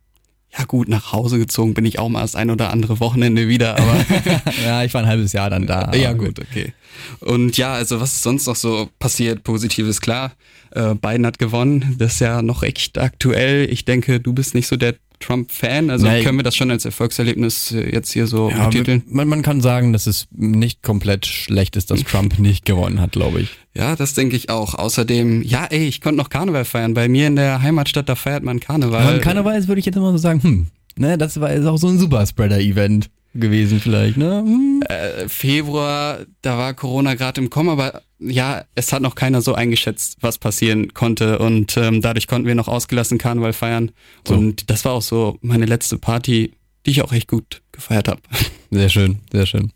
[0.57, 3.79] Ja gut, nach Hause gezogen bin ich auch mal das ein oder andere Wochenende wieder,
[3.79, 4.05] aber
[4.65, 5.93] ja, ich war ein halbes Jahr dann da.
[5.95, 6.73] Ja gut, okay.
[7.21, 9.45] Und ja, also was ist sonst noch so passiert?
[9.45, 10.33] Positives, klar.
[10.71, 13.71] Äh, Biden hat gewonnen, das ist ja noch echt aktuell.
[13.71, 15.91] Ich denke, du bist nicht so der Trump-Fan?
[15.91, 16.25] Also Nein.
[16.25, 19.03] können wir das schon als Erfolgserlebnis äh, jetzt hier so ja, betiteln?
[19.07, 23.13] Man, man kann sagen, dass es nicht komplett schlecht ist, dass Trump nicht gewonnen hat,
[23.13, 23.51] glaube ich.
[23.75, 24.75] Ja, das denke ich auch.
[24.75, 26.95] Außerdem, ja, ey, ich konnte noch Karneval feiern.
[26.95, 29.03] Bei mir in der Heimatstadt, da feiert man Karneval.
[29.03, 31.77] Aber Karneval ist, würde ich jetzt immer so sagen, hm, ne, das war ist auch
[31.77, 34.43] so ein Superspreader-Event gewesen vielleicht, ne?
[34.45, 34.83] Hm.
[34.89, 39.55] Äh, Februar, da war Corona gerade im Kommen, aber ja, es hat noch keiner so
[39.55, 43.93] eingeschätzt, was passieren konnte und ähm, dadurch konnten wir noch ausgelassen Karneval feiern
[44.27, 44.35] so.
[44.35, 46.53] und das war auch so meine letzte Party,
[46.85, 48.21] die ich auch echt gut gefeiert habe.
[48.71, 49.73] Sehr schön, sehr schön.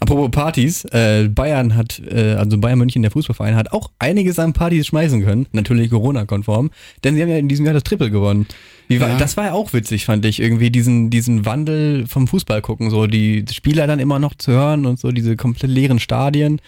[0.00, 4.52] Apropos Partys, äh, Bayern hat, äh, also Bayern München, der Fußballverein, hat auch einiges an
[4.52, 6.70] Partys schmeißen können, natürlich Corona-konform,
[7.02, 8.46] denn sie haben ja in diesem Jahr das Triple gewonnen.
[8.90, 9.16] War, ja.
[9.16, 13.06] Das war ja auch witzig, fand ich, irgendwie diesen, diesen Wandel vom Fußball gucken, so
[13.06, 16.60] die Spieler dann immer noch zu hören und so diese komplett leeren Stadien.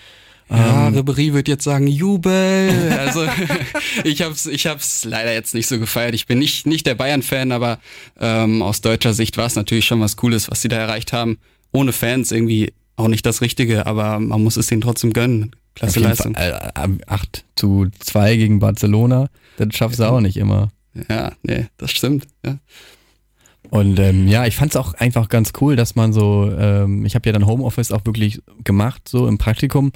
[0.49, 2.71] Ja, ähm, Ribery wird jetzt sagen, Jubel.
[2.99, 3.27] Also
[4.05, 6.15] ich hab's, ich hab's leider jetzt nicht so gefeiert.
[6.15, 7.79] Ich bin nicht, nicht der Bayern-Fan, aber
[8.21, 11.39] ähm, aus deutscher Sicht war es natürlich schon was Cooles, was sie da erreicht haben.
[11.73, 15.51] Ohne Fans irgendwie auch nicht das Richtige, aber man muss es denen trotzdem gönnen.
[15.75, 16.35] Klasse Leistung.
[16.35, 19.29] Fall, äh, 8 zu 2 gegen Barcelona,
[19.59, 20.71] das schaffst du auch nicht immer.
[21.11, 22.27] Ja, nee, das stimmt.
[22.45, 22.59] Ja.
[23.71, 27.15] Und ähm, ja, ich fand es auch einfach ganz cool, dass man so, ähm, ich
[27.15, 29.93] habe ja dann Homeoffice auch wirklich gemacht, so im Praktikum.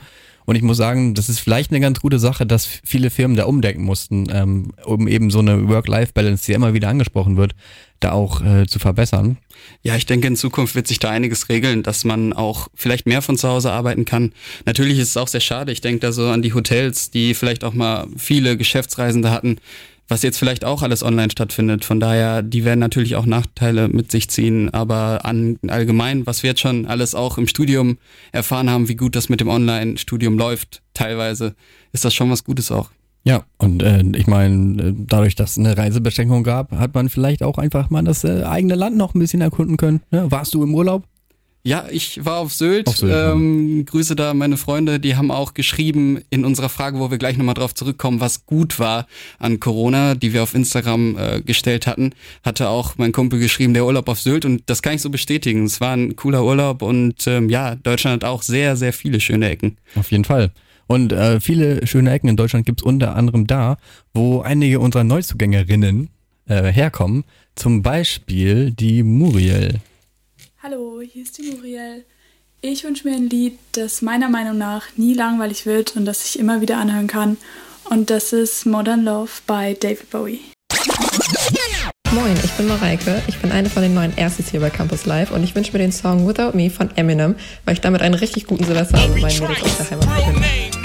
[0.50, 3.44] Und ich muss sagen, das ist vielleicht eine ganz gute Sache, dass viele Firmen da
[3.44, 7.54] umdenken mussten, ähm, um eben so eine Work-Life-Balance, die immer wieder angesprochen wird,
[8.00, 9.36] da auch äh, zu verbessern.
[9.84, 13.22] Ja, ich denke, in Zukunft wird sich da einiges regeln, dass man auch vielleicht mehr
[13.22, 14.32] von zu Hause arbeiten kann.
[14.66, 15.70] Natürlich ist es auch sehr schade.
[15.70, 19.58] Ich denke da so an die Hotels, die vielleicht auch mal viele Geschäftsreisende hatten,
[20.10, 21.84] was jetzt vielleicht auch alles online stattfindet.
[21.84, 26.50] Von daher, die werden natürlich auch Nachteile mit sich ziehen, aber an, allgemein, was wir
[26.50, 27.98] jetzt schon alles auch im Studium
[28.32, 31.54] erfahren haben, wie gut das mit dem Online-Studium läuft, teilweise,
[31.92, 32.90] ist das schon was Gutes auch.
[33.22, 37.58] Ja, und äh, ich meine, dadurch, dass es eine Reisebeschränkung gab, hat man vielleicht auch
[37.58, 40.00] einfach mal das äh, eigene Land noch ein bisschen erkunden können.
[40.10, 40.30] Ne?
[40.30, 41.04] Warst du im Urlaub?
[41.62, 42.86] Ja, ich war auf Sylt.
[42.86, 43.82] Auf Sylt ähm, ja.
[43.84, 47.54] Grüße da meine Freunde, die haben auch geschrieben in unserer Frage, wo wir gleich nochmal
[47.54, 49.06] drauf zurückkommen, was gut war
[49.38, 52.12] an Corona, die wir auf Instagram äh, gestellt hatten.
[52.42, 55.64] Hatte auch mein Kumpel geschrieben, der Urlaub auf Sylt und das kann ich so bestätigen.
[55.64, 59.50] Es war ein cooler Urlaub und ähm, ja, Deutschland hat auch sehr, sehr viele schöne
[59.50, 59.76] Ecken.
[59.96, 60.52] Auf jeden Fall.
[60.86, 63.76] Und äh, viele schöne Ecken in Deutschland gibt's unter anderem da,
[64.14, 66.08] wo einige unserer Neuzugängerinnen
[66.46, 67.24] äh, herkommen.
[67.54, 69.80] Zum Beispiel die Muriel.
[70.62, 72.04] Hallo, hier ist die Muriel.
[72.60, 76.38] Ich wünsche mir ein Lied, das meiner Meinung nach nie langweilig wird und das ich
[76.38, 77.38] immer wieder anhören kann.
[77.88, 80.40] Und das ist Modern Love bei David Bowie.
[82.12, 83.22] Moin, ich bin Mareike.
[83.26, 85.78] Ich bin eine von den neuen Erstes hier bei Campus Live und ich wünsche mir
[85.78, 89.40] den Song Without Me von Eminem, weil ich damit einen richtig guten Silvester mit meinen
[89.40, 90.79] Mädels aus der Heimat verbinde.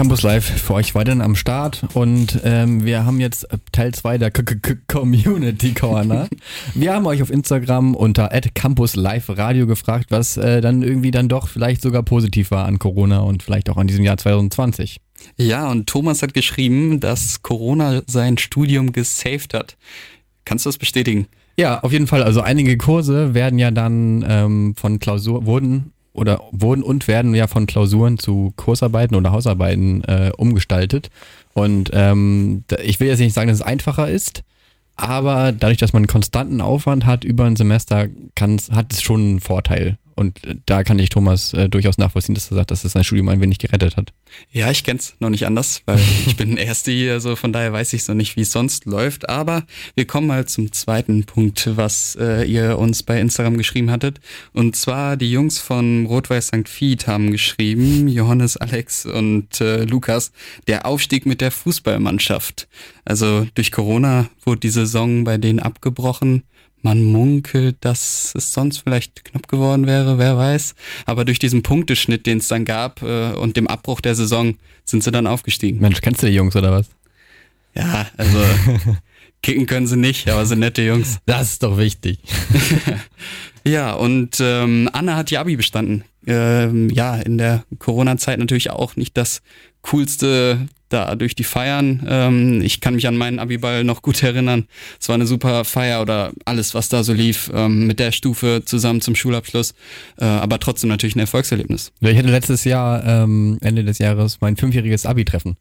[0.00, 4.30] Campus Live für euch weiterhin am Start und ähm, wir haben jetzt Teil 2 der
[4.30, 6.26] K -K Community Corner.
[6.74, 11.28] wir haben euch auf Instagram unter Campus Live Radio gefragt, was äh, dann irgendwie dann
[11.28, 15.02] doch vielleicht sogar positiv war an Corona und vielleicht auch an diesem Jahr 2020.
[15.36, 19.76] Ja, und Thomas hat geschrieben, dass Corona sein Studium gesaved hat.
[20.46, 21.26] Kannst du das bestätigen?
[21.58, 22.22] Ja, auf jeden Fall.
[22.22, 27.46] Also einige Kurse werden ja dann ähm, von Klausur, wurden oder wurden und werden ja
[27.46, 31.10] von Klausuren zu Kursarbeiten oder Hausarbeiten äh, umgestaltet.
[31.54, 34.44] Und ähm, ich will jetzt nicht sagen, dass es einfacher ist,
[34.96, 39.40] aber dadurch, dass man einen konstanten Aufwand hat über ein Semester, hat es schon einen
[39.40, 39.96] Vorteil.
[40.20, 43.04] Und äh, da kann ich Thomas äh, durchaus nachvollziehen, dass er sagt, dass es sein
[43.04, 44.12] Studium ein wenig gerettet hat.
[44.52, 47.94] Ja, ich kenn's noch nicht anders, weil ich bin Erste hier, also von daher weiß
[47.94, 49.30] ich so nicht, wie es sonst läuft.
[49.30, 54.20] Aber wir kommen mal zum zweiten Punkt, was äh, ihr uns bei Instagram geschrieben hattet.
[54.52, 56.68] Und zwar die Jungs von Rot-Weiß St.
[56.68, 60.32] Fied haben geschrieben, Johannes, Alex und äh, Lukas,
[60.66, 62.68] der Aufstieg mit der Fußballmannschaft.
[63.06, 66.42] Also durch Corona wurde die Saison bei denen abgebrochen.
[66.82, 70.74] Man munkelt, dass es sonst vielleicht knapp geworden wäre, wer weiß.
[71.06, 75.04] Aber durch diesen Punkteschnitt, den es dann gab äh, und dem Abbruch der Saison, sind
[75.04, 75.80] sie dann aufgestiegen.
[75.80, 76.88] Mensch, kennst du die Jungs oder was?
[77.74, 78.38] Ja, also
[79.42, 81.18] kicken können sie nicht, aber sind nette Jungs.
[81.26, 82.18] Das ist doch wichtig.
[83.64, 86.04] ja, und ähm, Anna hat die Abi bestanden.
[86.26, 89.42] Ähm, ja, in der Corona-Zeit natürlich auch nicht das
[89.82, 92.06] coolste da durch die Feiern.
[92.06, 94.66] Ähm, ich kann mich an meinen Abiball noch gut erinnern.
[95.00, 98.62] Es war eine super Feier oder alles, was da so lief, ähm, mit der Stufe
[98.64, 99.74] zusammen zum Schulabschluss.
[100.18, 101.92] Äh, aber trotzdem natürlich ein Erfolgserlebnis.
[102.00, 105.56] Ich hatte letztes Jahr, ähm, Ende des Jahres, mein fünfjähriges Abi-Treffen.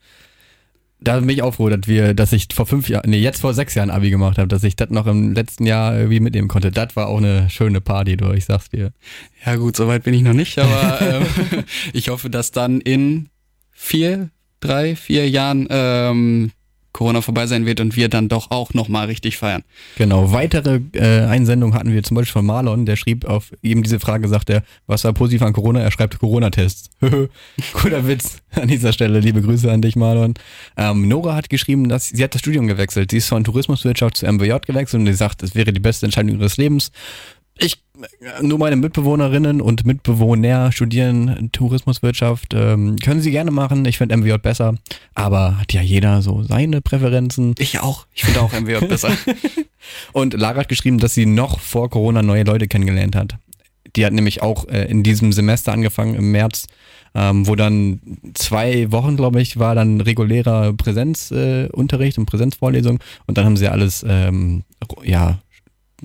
[1.01, 3.53] Da bin ich auch froh, dass wir, dass ich vor fünf Jahren, nee, jetzt vor
[3.53, 6.71] sechs Jahren Abi gemacht habe, dass ich das noch im letzten Jahr irgendwie mitnehmen konnte.
[6.71, 8.91] Das war auch eine schöne Party, du, ich sag's dir.
[9.45, 11.63] Ja gut, soweit bin ich noch nicht, aber ähm,
[11.93, 13.29] ich hoffe, dass dann in
[13.71, 16.51] vier, drei, vier Jahren ähm,
[16.91, 19.63] Corona vorbei sein wird und wir dann doch auch nochmal richtig feiern.
[19.97, 20.31] Genau.
[20.31, 24.27] Weitere äh, Einsendungen hatten wir zum Beispiel von Marlon, der schrieb auf eben diese Frage,
[24.27, 25.81] sagt er, was war positiv an Corona?
[25.81, 26.89] Er schreibt Corona-Tests.
[27.73, 29.19] Guter Witz an dieser Stelle.
[29.19, 30.33] Liebe Grüße an dich, Marlon.
[30.77, 33.11] Ähm, Nora hat geschrieben, dass sie hat das Studium gewechselt.
[33.11, 36.39] Sie ist von Tourismuswirtschaft zu MBJ gewechselt und sie sagt, es wäre die beste Entscheidung
[36.39, 36.91] ihres Lebens.
[37.59, 37.83] Ich,
[38.41, 42.53] nur meine Mitbewohnerinnen und Mitbewohner studieren Tourismuswirtschaft.
[42.53, 43.85] Ähm, können sie gerne machen.
[43.85, 44.75] Ich finde MWJ besser.
[45.13, 47.55] Aber hat ja jeder so seine Präferenzen.
[47.59, 48.07] Ich auch.
[48.13, 49.11] Ich finde auch MWJ besser.
[50.13, 53.35] und Lara hat geschrieben, dass sie noch vor Corona neue Leute kennengelernt hat.
[53.95, 56.67] Die hat nämlich auch äh, in diesem Semester angefangen, im März,
[57.15, 57.99] ähm, wo dann
[58.35, 62.99] zwei Wochen, glaube ich, war dann regulärer Präsenzunterricht äh, und Präsenzvorlesung.
[63.25, 64.63] Und dann haben sie alles, ähm,
[65.03, 65.39] ja,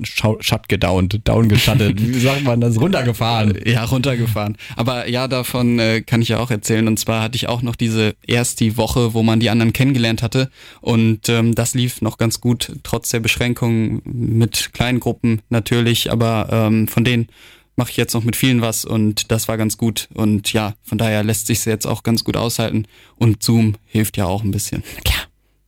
[0.03, 3.59] Shut gedownt, down geschattet, wie sagt man das, runtergefahren.
[3.65, 4.57] Ja, runtergefahren.
[4.77, 6.89] Aber ja, davon äh, kann ich ja auch erzählen.
[6.89, 10.51] Und zwar hatte ich auch noch diese erste Woche, wo man die anderen kennengelernt hatte.
[10.81, 16.11] Und ähm, das lief noch ganz gut, trotz der Beschränkungen mit kleinen Gruppen natürlich.
[16.11, 17.29] Aber ähm, von denen
[17.77, 20.09] mache ich jetzt noch mit vielen was und das war ganz gut.
[20.15, 22.87] Und ja, von daher lässt sich jetzt auch ganz gut aushalten.
[23.17, 24.83] Und Zoom hilft ja auch ein bisschen.
[25.05, 25.25] Klar.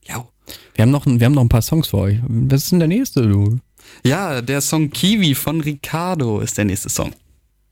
[0.06, 0.28] Ja.
[0.74, 2.18] Wir haben noch, wir haben noch ein paar Songs für euch.
[2.28, 3.58] Was ist denn der nächste, du?
[4.04, 7.12] Ja, der Song Kiwi von Ricardo ist der nächste Song.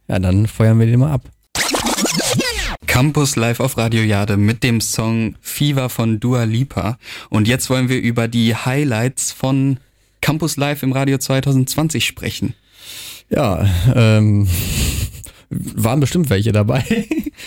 [0.08, 1.22] Ja, dann feuern wir den mal ab.
[2.86, 6.98] Campus live auf Radio Jade mit dem Song Fever von Dua Lipa.
[7.28, 9.78] Und jetzt wollen wir über die Highlights von
[10.20, 12.54] Campus Live im Radio 2020 sprechen.
[13.30, 14.48] Ja, ähm,
[15.74, 16.84] waren bestimmt welche dabei.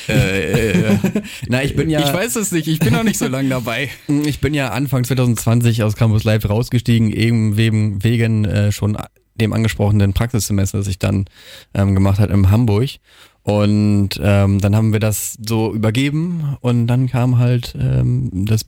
[0.08, 0.98] Äh, äh,
[1.48, 2.00] Na, ich bin ja.
[2.00, 3.90] Ich weiß es nicht, ich bin noch nicht so lange dabei.
[4.26, 8.98] Ich bin ja Anfang 2020 aus Campus Live rausgestiegen, eben wegen, wegen äh, schon
[9.36, 11.26] dem angesprochenen Praxissemester, das ich dann
[11.74, 12.90] ähm, gemacht habe in Hamburg.
[13.44, 18.66] Und ähm, dann haben wir das so übergeben und dann kam halt ähm, das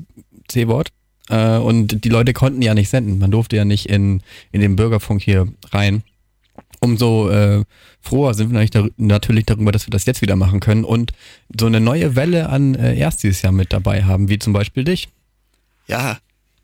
[0.47, 0.89] C-Wort.
[1.29, 3.19] Äh, und die Leute konnten ja nicht senden.
[3.19, 4.21] Man durfte ja nicht in,
[4.51, 6.03] in den Bürgerfunk hier rein
[6.79, 7.63] umso äh,
[8.01, 11.11] froher sind wir natürlich, natürlich darüber, dass wir das jetzt wieder machen können und
[11.59, 14.83] so eine neue Welle an äh, erst dieses Jahr mit dabei haben, wie zum Beispiel
[14.83, 15.09] dich.
[15.87, 16.19] Ja,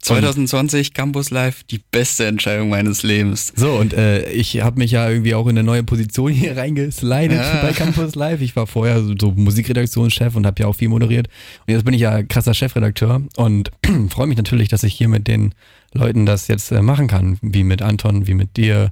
[0.05, 3.51] 2020 Campus Live, die beste Entscheidung meines Lebens.
[3.55, 7.39] So, und äh, ich habe mich ja irgendwie auch in eine neue Position hier reingeslidet
[7.39, 7.61] ja.
[7.61, 8.41] bei Campus Live.
[8.41, 11.27] Ich war vorher so, so Musikredaktionschef und habe ja auch viel moderiert.
[11.65, 13.71] Und jetzt bin ich ja krasser Chefredakteur und
[14.09, 15.55] freue mich natürlich, dass ich hier mit den
[15.91, 18.91] Leuten das jetzt äh, machen kann, wie mit Anton, wie mit dir,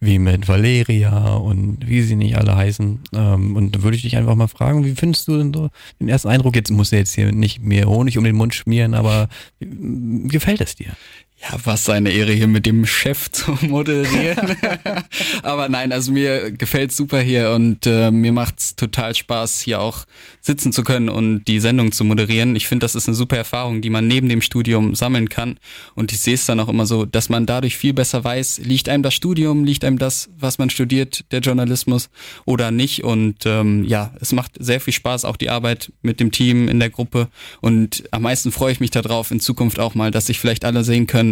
[0.00, 3.00] wie mit Valeria und wie sie nicht alle heißen.
[3.12, 6.08] Ähm, und da würde ich dich einfach mal fragen, wie findest du denn so den
[6.08, 6.54] ersten Eindruck?
[6.54, 10.60] Jetzt muss er jetzt hier nicht mehr Honig um den Mund schmieren, aber wie gefällt
[10.60, 10.92] es dir?
[11.40, 14.56] Ja, was eine Ehre hier mit dem Chef zu moderieren.
[15.42, 20.04] Aber nein, also mir gefällt's super hier und äh, mir macht's total Spaß, hier auch
[20.40, 22.56] sitzen zu können und die Sendung zu moderieren.
[22.56, 25.58] Ich finde, das ist eine super Erfahrung, die man neben dem Studium sammeln kann.
[25.94, 28.88] Und ich sehe es dann auch immer so, dass man dadurch viel besser weiß, liegt
[28.88, 32.10] einem das Studium, liegt einem das, was man studiert, der Journalismus
[32.46, 33.04] oder nicht.
[33.04, 36.80] Und ähm, ja, es macht sehr viel Spaß, auch die Arbeit mit dem Team in
[36.80, 37.28] der Gruppe.
[37.60, 40.82] Und am meisten freue ich mich darauf, in Zukunft auch mal, dass sich vielleicht alle
[40.82, 41.27] sehen können,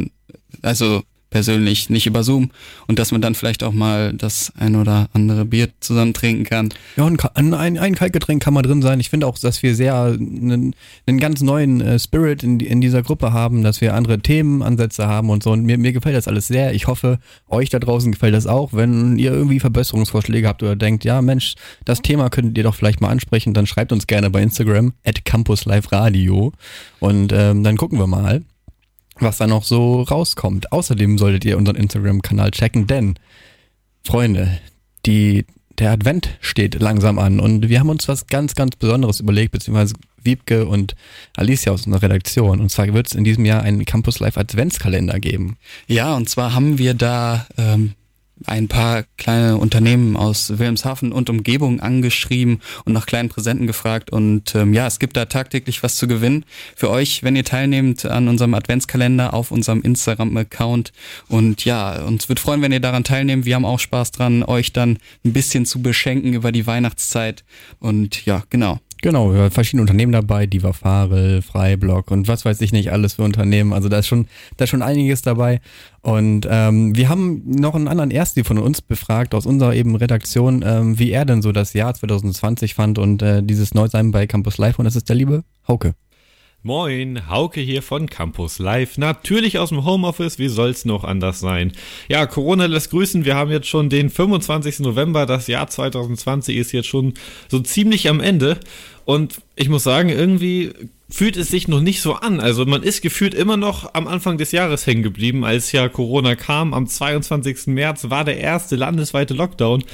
[0.62, 2.50] also persönlich, nicht über Zoom
[2.86, 6.70] und dass man dann vielleicht auch mal das ein oder andere Bier zusammen trinken kann.
[6.96, 9.00] Ja, ein, ein, ein Kaltgetränk kann mal drin sein.
[9.00, 10.74] Ich finde auch, dass wir sehr einen,
[11.06, 15.28] einen ganz neuen äh, Spirit in, in dieser Gruppe haben, dass wir andere Themenansätze haben
[15.28, 15.50] und so.
[15.50, 16.72] Und mir, mir gefällt das alles sehr.
[16.74, 18.72] Ich hoffe, euch da draußen gefällt das auch.
[18.72, 21.54] Wenn ihr irgendwie Verbesserungsvorschläge habt oder denkt, ja Mensch,
[21.84, 25.24] das Thema könntet ihr doch vielleicht mal ansprechen, dann schreibt uns gerne bei Instagram at
[25.24, 26.52] Campus Live Radio
[27.00, 28.42] und ähm, dann gucken wir mal
[29.20, 30.72] was da noch so rauskommt.
[30.72, 33.18] Außerdem solltet ihr unseren Instagram-Kanal checken, denn,
[34.04, 34.58] Freunde,
[35.04, 35.46] die,
[35.78, 39.94] der Advent steht langsam an und wir haben uns was ganz, ganz Besonderes überlegt, beziehungsweise
[40.22, 40.94] Wiebke und
[41.36, 42.60] Alicia aus unserer Redaktion.
[42.60, 45.56] Und zwar wird es in diesem Jahr einen Campus Live Adventskalender geben.
[45.86, 47.94] Ja, und zwar haben wir da ähm,
[48.44, 54.10] ein paar kleine Unternehmen aus Wilhelmshaven und Umgebung angeschrieben und nach kleinen Präsenten gefragt.
[54.10, 56.44] Und ähm, ja, es gibt da tagtäglich was zu gewinnen
[56.74, 60.92] für euch, wenn ihr teilnehmt an unserem Adventskalender auf unserem Instagram-Account.
[61.28, 63.46] Und ja, uns wird freuen, wenn ihr daran teilnehmt.
[63.46, 67.44] Wir haben auch Spaß dran, euch dann ein bisschen zu beschenken über die Weihnachtszeit.
[67.78, 68.80] Und ja, genau.
[69.06, 73.72] Genau, verschiedene Unternehmen dabei, Diva Farel, Freiblock und was weiß ich nicht alles für Unternehmen.
[73.72, 75.60] Also da ist schon, da ist schon einiges dabei.
[76.02, 80.64] Und ähm, wir haben noch einen anderen Ersten von uns befragt aus unserer eben Redaktion,
[80.66, 84.58] ähm, wie er denn so das Jahr 2020 fand und äh, dieses Neusein bei Campus
[84.58, 84.80] Live.
[84.80, 85.94] Und das ist der liebe Hauke.
[86.66, 88.98] Moin, Hauke hier von Campus Live.
[88.98, 91.70] Natürlich aus dem Homeoffice, wie soll's noch anders sein?
[92.08, 93.24] Ja, Corona lässt grüßen.
[93.24, 94.80] Wir haben jetzt schon den 25.
[94.80, 95.26] November.
[95.26, 97.14] Das Jahr 2020 ist jetzt schon
[97.46, 98.58] so ziemlich am Ende.
[99.04, 100.72] Und ich muss sagen, irgendwie
[101.08, 102.40] fühlt es sich noch nicht so an.
[102.40, 106.34] Also man ist gefühlt immer noch am Anfang des Jahres hängen geblieben, als ja Corona
[106.34, 106.74] kam.
[106.74, 107.68] Am 22.
[107.68, 109.84] März war der erste landesweite Lockdown.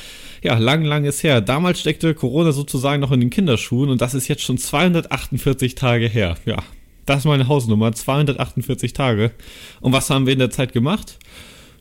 [0.42, 1.40] Ja, lang, lang ist her.
[1.40, 6.08] Damals steckte Corona sozusagen noch in den Kinderschuhen und das ist jetzt schon 248 Tage
[6.08, 6.36] her.
[6.44, 6.56] Ja,
[7.06, 9.30] das ist meine Hausnummer, 248 Tage.
[9.80, 11.18] Und was haben wir in der Zeit gemacht?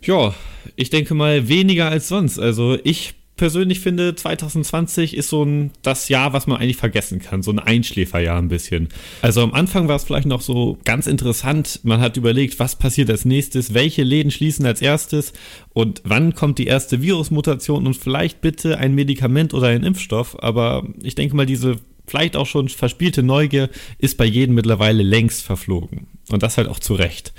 [0.03, 0.35] Ja,
[0.75, 2.39] ich denke mal weniger als sonst.
[2.39, 7.41] Also ich persönlich finde, 2020 ist so ein, das Jahr, was man eigentlich vergessen kann.
[7.41, 8.89] So ein Einschläferjahr ein bisschen.
[9.23, 11.79] Also am Anfang war es vielleicht noch so ganz interessant.
[11.81, 15.33] Man hat überlegt, was passiert als nächstes, welche Läden schließen als erstes
[15.73, 20.37] und wann kommt die erste Virusmutation und vielleicht bitte ein Medikament oder ein Impfstoff.
[20.43, 25.41] Aber ich denke mal, diese vielleicht auch schon verspielte Neugier ist bei jedem mittlerweile längst
[25.41, 26.05] verflogen.
[26.29, 27.33] Und das halt auch zu Recht.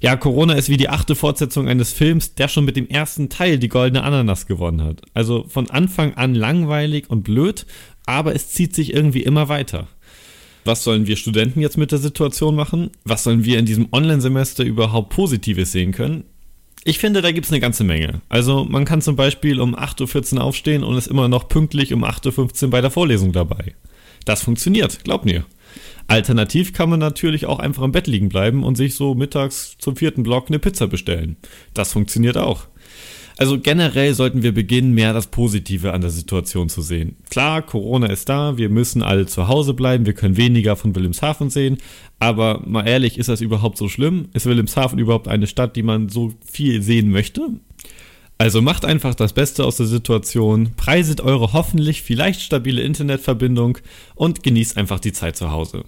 [0.00, 3.58] Ja, Corona ist wie die achte Fortsetzung eines Films, der schon mit dem ersten Teil
[3.58, 5.02] die goldene Ananas gewonnen hat.
[5.14, 7.66] Also von Anfang an langweilig und blöd,
[8.06, 9.88] aber es zieht sich irgendwie immer weiter.
[10.64, 12.90] Was sollen wir Studenten jetzt mit der Situation machen?
[13.04, 16.24] Was sollen wir in diesem Online-Semester überhaupt Positives sehen können?
[16.84, 18.20] Ich finde, da gibt es eine ganze Menge.
[18.28, 22.04] Also man kann zum Beispiel um 8.14 Uhr aufstehen und ist immer noch pünktlich um
[22.04, 23.74] 8.15 Uhr bei der Vorlesung dabei.
[24.24, 25.44] Das funktioniert, glaubt mir.
[26.06, 29.96] Alternativ kann man natürlich auch einfach im Bett liegen bleiben und sich so mittags zum
[29.96, 31.36] vierten Block eine Pizza bestellen.
[31.74, 32.66] Das funktioniert auch.
[33.38, 37.14] Also generell sollten wir beginnen, mehr das Positive an der Situation zu sehen.
[37.30, 41.48] Klar, Corona ist da, wir müssen alle zu Hause bleiben, wir können weniger von Wilhelmshaven
[41.48, 41.78] sehen,
[42.18, 44.28] aber mal ehrlich, ist das überhaupt so schlimm?
[44.32, 47.60] Ist Wilhelmshaven überhaupt eine Stadt, die man so viel sehen möchte?
[48.40, 53.78] Also macht einfach das Beste aus der Situation, preiset eure hoffentlich vielleicht stabile Internetverbindung
[54.14, 55.82] und genießt einfach die Zeit zu Hause.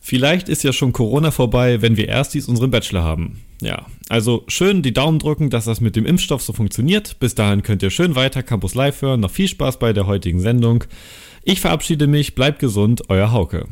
[0.00, 3.42] Vielleicht ist ja schon Corona vorbei, wenn wir erst dies unseren Bachelor haben.
[3.60, 7.20] Ja, also schön die Daumen drücken, dass das mit dem Impfstoff so funktioniert.
[7.20, 9.20] Bis dahin könnt ihr schön weiter Campus Live hören.
[9.20, 10.84] Noch viel Spaß bei der heutigen Sendung.
[11.44, 13.68] Ich verabschiede mich, bleibt gesund, euer Hauke.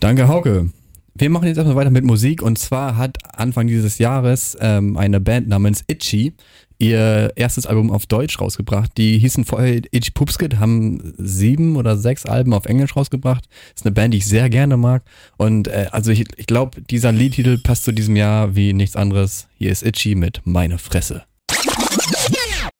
[0.00, 0.70] Danke, Hauke.
[1.14, 5.20] Wir machen jetzt erstmal weiter mit Musik und zwar hat Anfang dieses Jahres ähm, eine
[5.20, 6.34] Band namens Itchy
[6.80, 8.90] ihr erstes Album auf Deutsch rausgebracht.
[8.96, 13.44] Die hießen vorher Itchy Poopskit, haben sieben oder sechs Alben auf Englisch rausgebracht.
[13.74, 15.02] Ist eine Band, die ich sehr gerne mag.
[15.36, 19.46] Und äh, also ich, ich glaube, dieser Liedtitel passt zu diesem Jahr wie nichts anderes.
[19.58, 21.24] Hier ist Itchy mit Meine Fresse.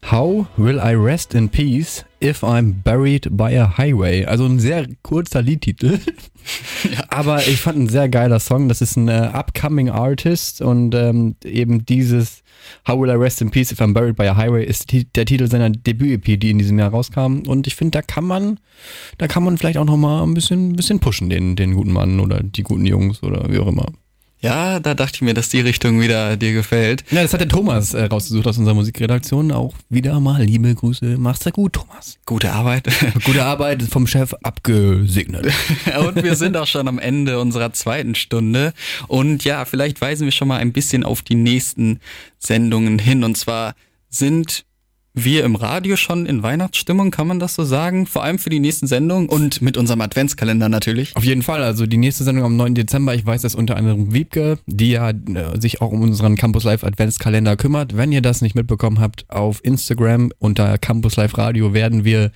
[0.07, 4.25] How will I rest in peace if I'm buried by a highway?
[4.25, 6.01] Also ein sehr kurzer Liedtitel.
[6.91, 7.05] ja.
[7.09, 8.69] Aber ich fand ein sehr geiler Song.
[8.69, 12.43] Das ist ein äh, upcoming Artist und ähm, eben dieses
[12.89, 15.49] How Will I Rest in Peace If I'm Buried by a Highway ist der Titel
[15.49, 17.43] seiner Debüt-EP, die in diesem Jahr rauskam.
[17.47, 18.59] Und ich finde, da kann man,
[19.19, 22.43] da kann man vielleicht auch nochmal ein bisschen, bisschen pushen, den, den guten Mann oder
[22.43, 23.87] die guten Jungs oder wie auch immer.
[24.43, 27.05] Ja, da dachte ich mir, dass die Richtung wieder dir gefällt.
[27.11, 29.53] Ja, das hat der Thomas äh, rausgesucht aus unserer Musikredaktion.
[29.53, 31.17] Auch wieder mal liebe Grüße.
[31.19, 32.19] Mach's ja gut, Thomas.
[32.25, 32.89] Gute Arbeit.
[33.25, 35.53] Gute Arbeit vom Chef abgesegnet.
[36.07, 38.73] und wir sind auch schon am Ende unserer zweiten Stunde.
[39.09, 42.01] Und ja, vielleicht weisen wir schon mal ein bisschen auf die nächsten
[42.39, 43.25] Sendungen hin.
[43.25, 43.75] Und zwar
[44.09, 44.65] sind
[45.15, 48.07] wir im Radio schon in Weihnachtsstimmung, kann man das so sagen?
[48.07, 51.17] Vor allem für die nächsten Sendungen und mit unserem Adventskalender natürlich.
[51.17, 52.75] Auf jeden Fall, also die nächste Sendung am 9.
[52.75, 56.65] Dezember, ich weiß, dass unter anderem Wiebke, die ja äh, sich auch um unseren Campus
[56.65, 57.97] Live Adventskalender kümmert.
[57.97, 62.31] Wenn ihr das nicht mitbekommen habt, auf Instagram unter Campus Live Radio werden wir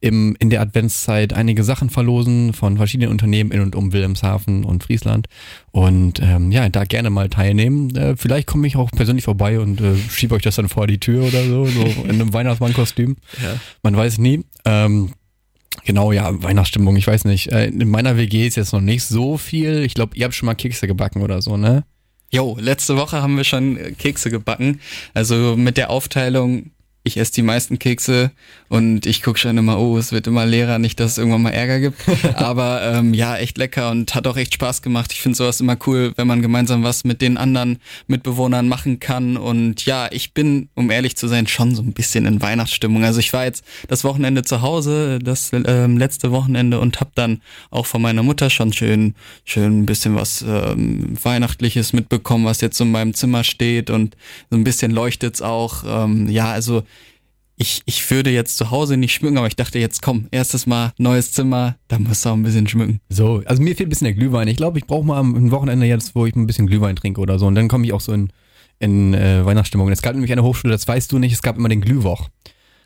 [0.00, 4.82] im, in der Adventszeit einige Sachen verlosen von verschiedenen Unternehmen in und um Wilhelmshaven und
[4.82, 5.28] Friesland.
[5.72, 7.94] Und ähm, ja, da gerne mal teilnehmen.
[7.94, 10.98] Äh, vielleicht komme ich auch persönlich vorbei und äh, schiebe euch das dann vor die
[10.98, 13.16] Tür oder so, so in einem Weihnachtsmannkostüm.
[13.42, 13.60] Ja.
[13.82, 14.44] Man weiß nie.
[14.64, 15.12] Ähm,
[15.84, 17.52] Genau, ja, Weihnachtsstimmung, ich weiß nicht.
[17.52, 19.82] Äh, In meiner WG ist jetzt noch nicht so viel.
[19.84, 21.84] Ich glaube, ihr habt schon mal Kekse gebacken oder so, ne?
[22.30, 24.80] Jo, letzte Woche haben wir schon äh, Kekse gebacken.
[25.14, 26.70] Also mit der Aufteilung,
[27.02, 28.30] ich esse die meisten Kekse
[28.68, 31.50] und ich gucke schon immer, oh, es wird immer leerer, nicht, dass es irgendwann mal
[31.50, 31.96] Ärger gibt.
[32.34, 35.12] Aber ähm, ja, echt lecker und hat auch echt Spaß gemacht.
[35.12, 39.38] Ich finde sowas immer cool, wenn man gemeinsam was mit den anderen Mitbewohnern machen kann.
[39.38, 43.02] Und ja, ich bin, um ehrlich zu sein, schon so ein bisschen in Weihnachtsstimmung.
[43.02, 47.40] Also ich war jetzt das Wochenende zu Hause, das ähm, letzte Wochenende und habe dann
[47.70, 49.14] auch von meiner Mutter schon schön,
[49.46, 54.16] schön ein bisschen was ähm, Weihnachtliches mitbekommen, was jetzt so in meinem Zimmer steht und
[54.50, 55.84] so ein bisschen leuchtet's auch.
[55.86, 56.82] Ähm, ja, also
[57.60, 60.94] ich, ich würde jetzt zu Hause nicht schmücken, aber ich dachte jetzt, komm, erstes Mal
[60.96, 63.00] neues Zimmer, da musst du auch ein bisschen schmücken.
[63.10, 64.48] So, also mir fehlt ein bisschen der Glühwein.
[64.48, 67.38] Ich glaube, ich brauche mal ein Wochenende jetzt, wo ich ein bisschen Glühwein trinke oder
[67.38, 67.46] so.
[67.46, 68.32] Und dann komme ich auch so in,
[68.78, 69.90] in äh, Weihnachtsstimmung.
[69.90, 72.30] Es gab nämlich eine Hochschule, das weißt du nicht, es gab immer den Glühwoch.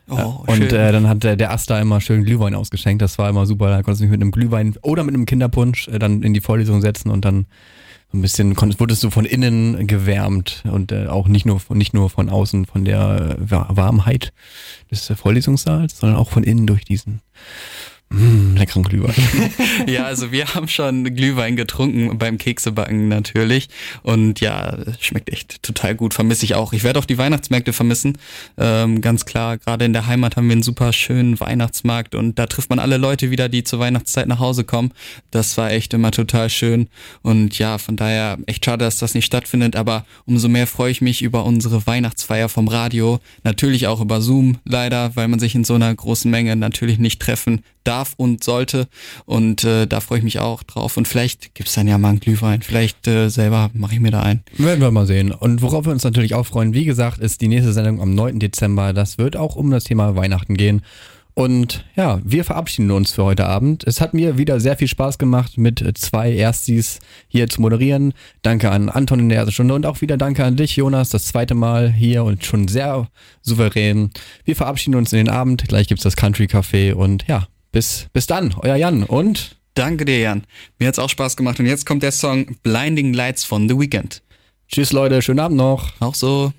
[0.08, 0.74] Oh, und schön.
[0.74, 3.00] äh, dann hat der, der Asta immer schön Glühwein ausgeschenkt.
[3.00, 3.68] Das war immer super.
[3.68, 6.40] Da konntest du dich mit einem Glühwein oder mit einem Kinderpunsch äh, dann in die
[6.40, 7.46] Vorlesung setzen und dann
[8.14, 12.08] ein bisschen konntest, wurdest du von innen gewärmt und äh, auch nicht nur nicht nur
[12.08, 14.32] von außen von der Wa- Warmheit
[14.90, 17.20] des Vorlesungssaals, sondern auch von innen durch diesen
[18.10, 19.14] mm, leckeren Glühwein.
[19.86, 23.68] ja, also wir haben schon Glühwein getrunken beim Keksebacken natürlich.
[24.02, 26.14] Und ja, schmeckt echt total gut.
[26.14, 26.72] Vermisse ich auch.
[26.72, 28.18] Ich werde auch die Weihnachtsmärkte vermissen.
[28.58, 32.46] Ähm, ganz klar, gerade in der Heimat haben wir einen super schönen Weihnachtsmarkt und da
[32.46, 34.92] trifft man alle Leute wieder, die zur Weihnachtszeit nach Hause kommen.
[35.30, 36.88] Das war echt immer total schön.
[37.22, 39.76] Und ja, von daher echt schade, dass das nicht stattfindet.
[39.76, 43.20] Aber umso mehr freue ich mich über unsere Weihnachtsfeier vom Radio.
[43.42, 47.20] Natürlich auch über Zoom leider, weil man sich in so einer großen Menge natürlich nicht
[47.20, 48.88] treffen darf und sollte.
[49.24, 50.96] Und äh, da freue ich mich auch drauf.
[50.96, 52.62] Und vielleicht gibt's dann ja mal einen Glühwein.
[52.62, 54.42] Vielleicht äh, selber mache ich mir da ein.
[54.58, 55.32] Werden wir mal sehen.
[55.32, 58.38] Und worauf wir uns natürlich auch freuen, wie gesagt, ist die nächste Sendung am 9.
[58.38, 58.92] Dezember.
[58.92, 60.82] Das wird auch um das Thema Weihnachten gehen.
[61.34, 63.82] Und ja, wir verabschieden uns für heute Abend.
[63.84, 68.14] Es hat mir wieder sehr viel Spaß gemacht, mit zwei Erstis hier zu moderieren.
[68.42, 71.26] Danke an Anton in der ersten Stunde und auch wieder danke an dich, Jonas, das
[71.26, 73.08] zweite Mal hier und schon sehr
[73.42, 74.10] souverän.
[74.44, 75.66] Wir verabschieden uns in den Abend.
[75.66, 80.20] Gleich gibt's das Country Café und ja, bis, bis dann, euer Jan und Danke dir,
[80.20, 80.44] Jan.
[80.78, 81.58] Mir hat's auch Spaß gemacht.
[81.58, 84.22] Und jetzt kommt der Song Blinding Lights von The Weeknd.
[84.68, 86.00] tschüss Leute, schönen Abend noch.
[86.00, 86.52] Auch so.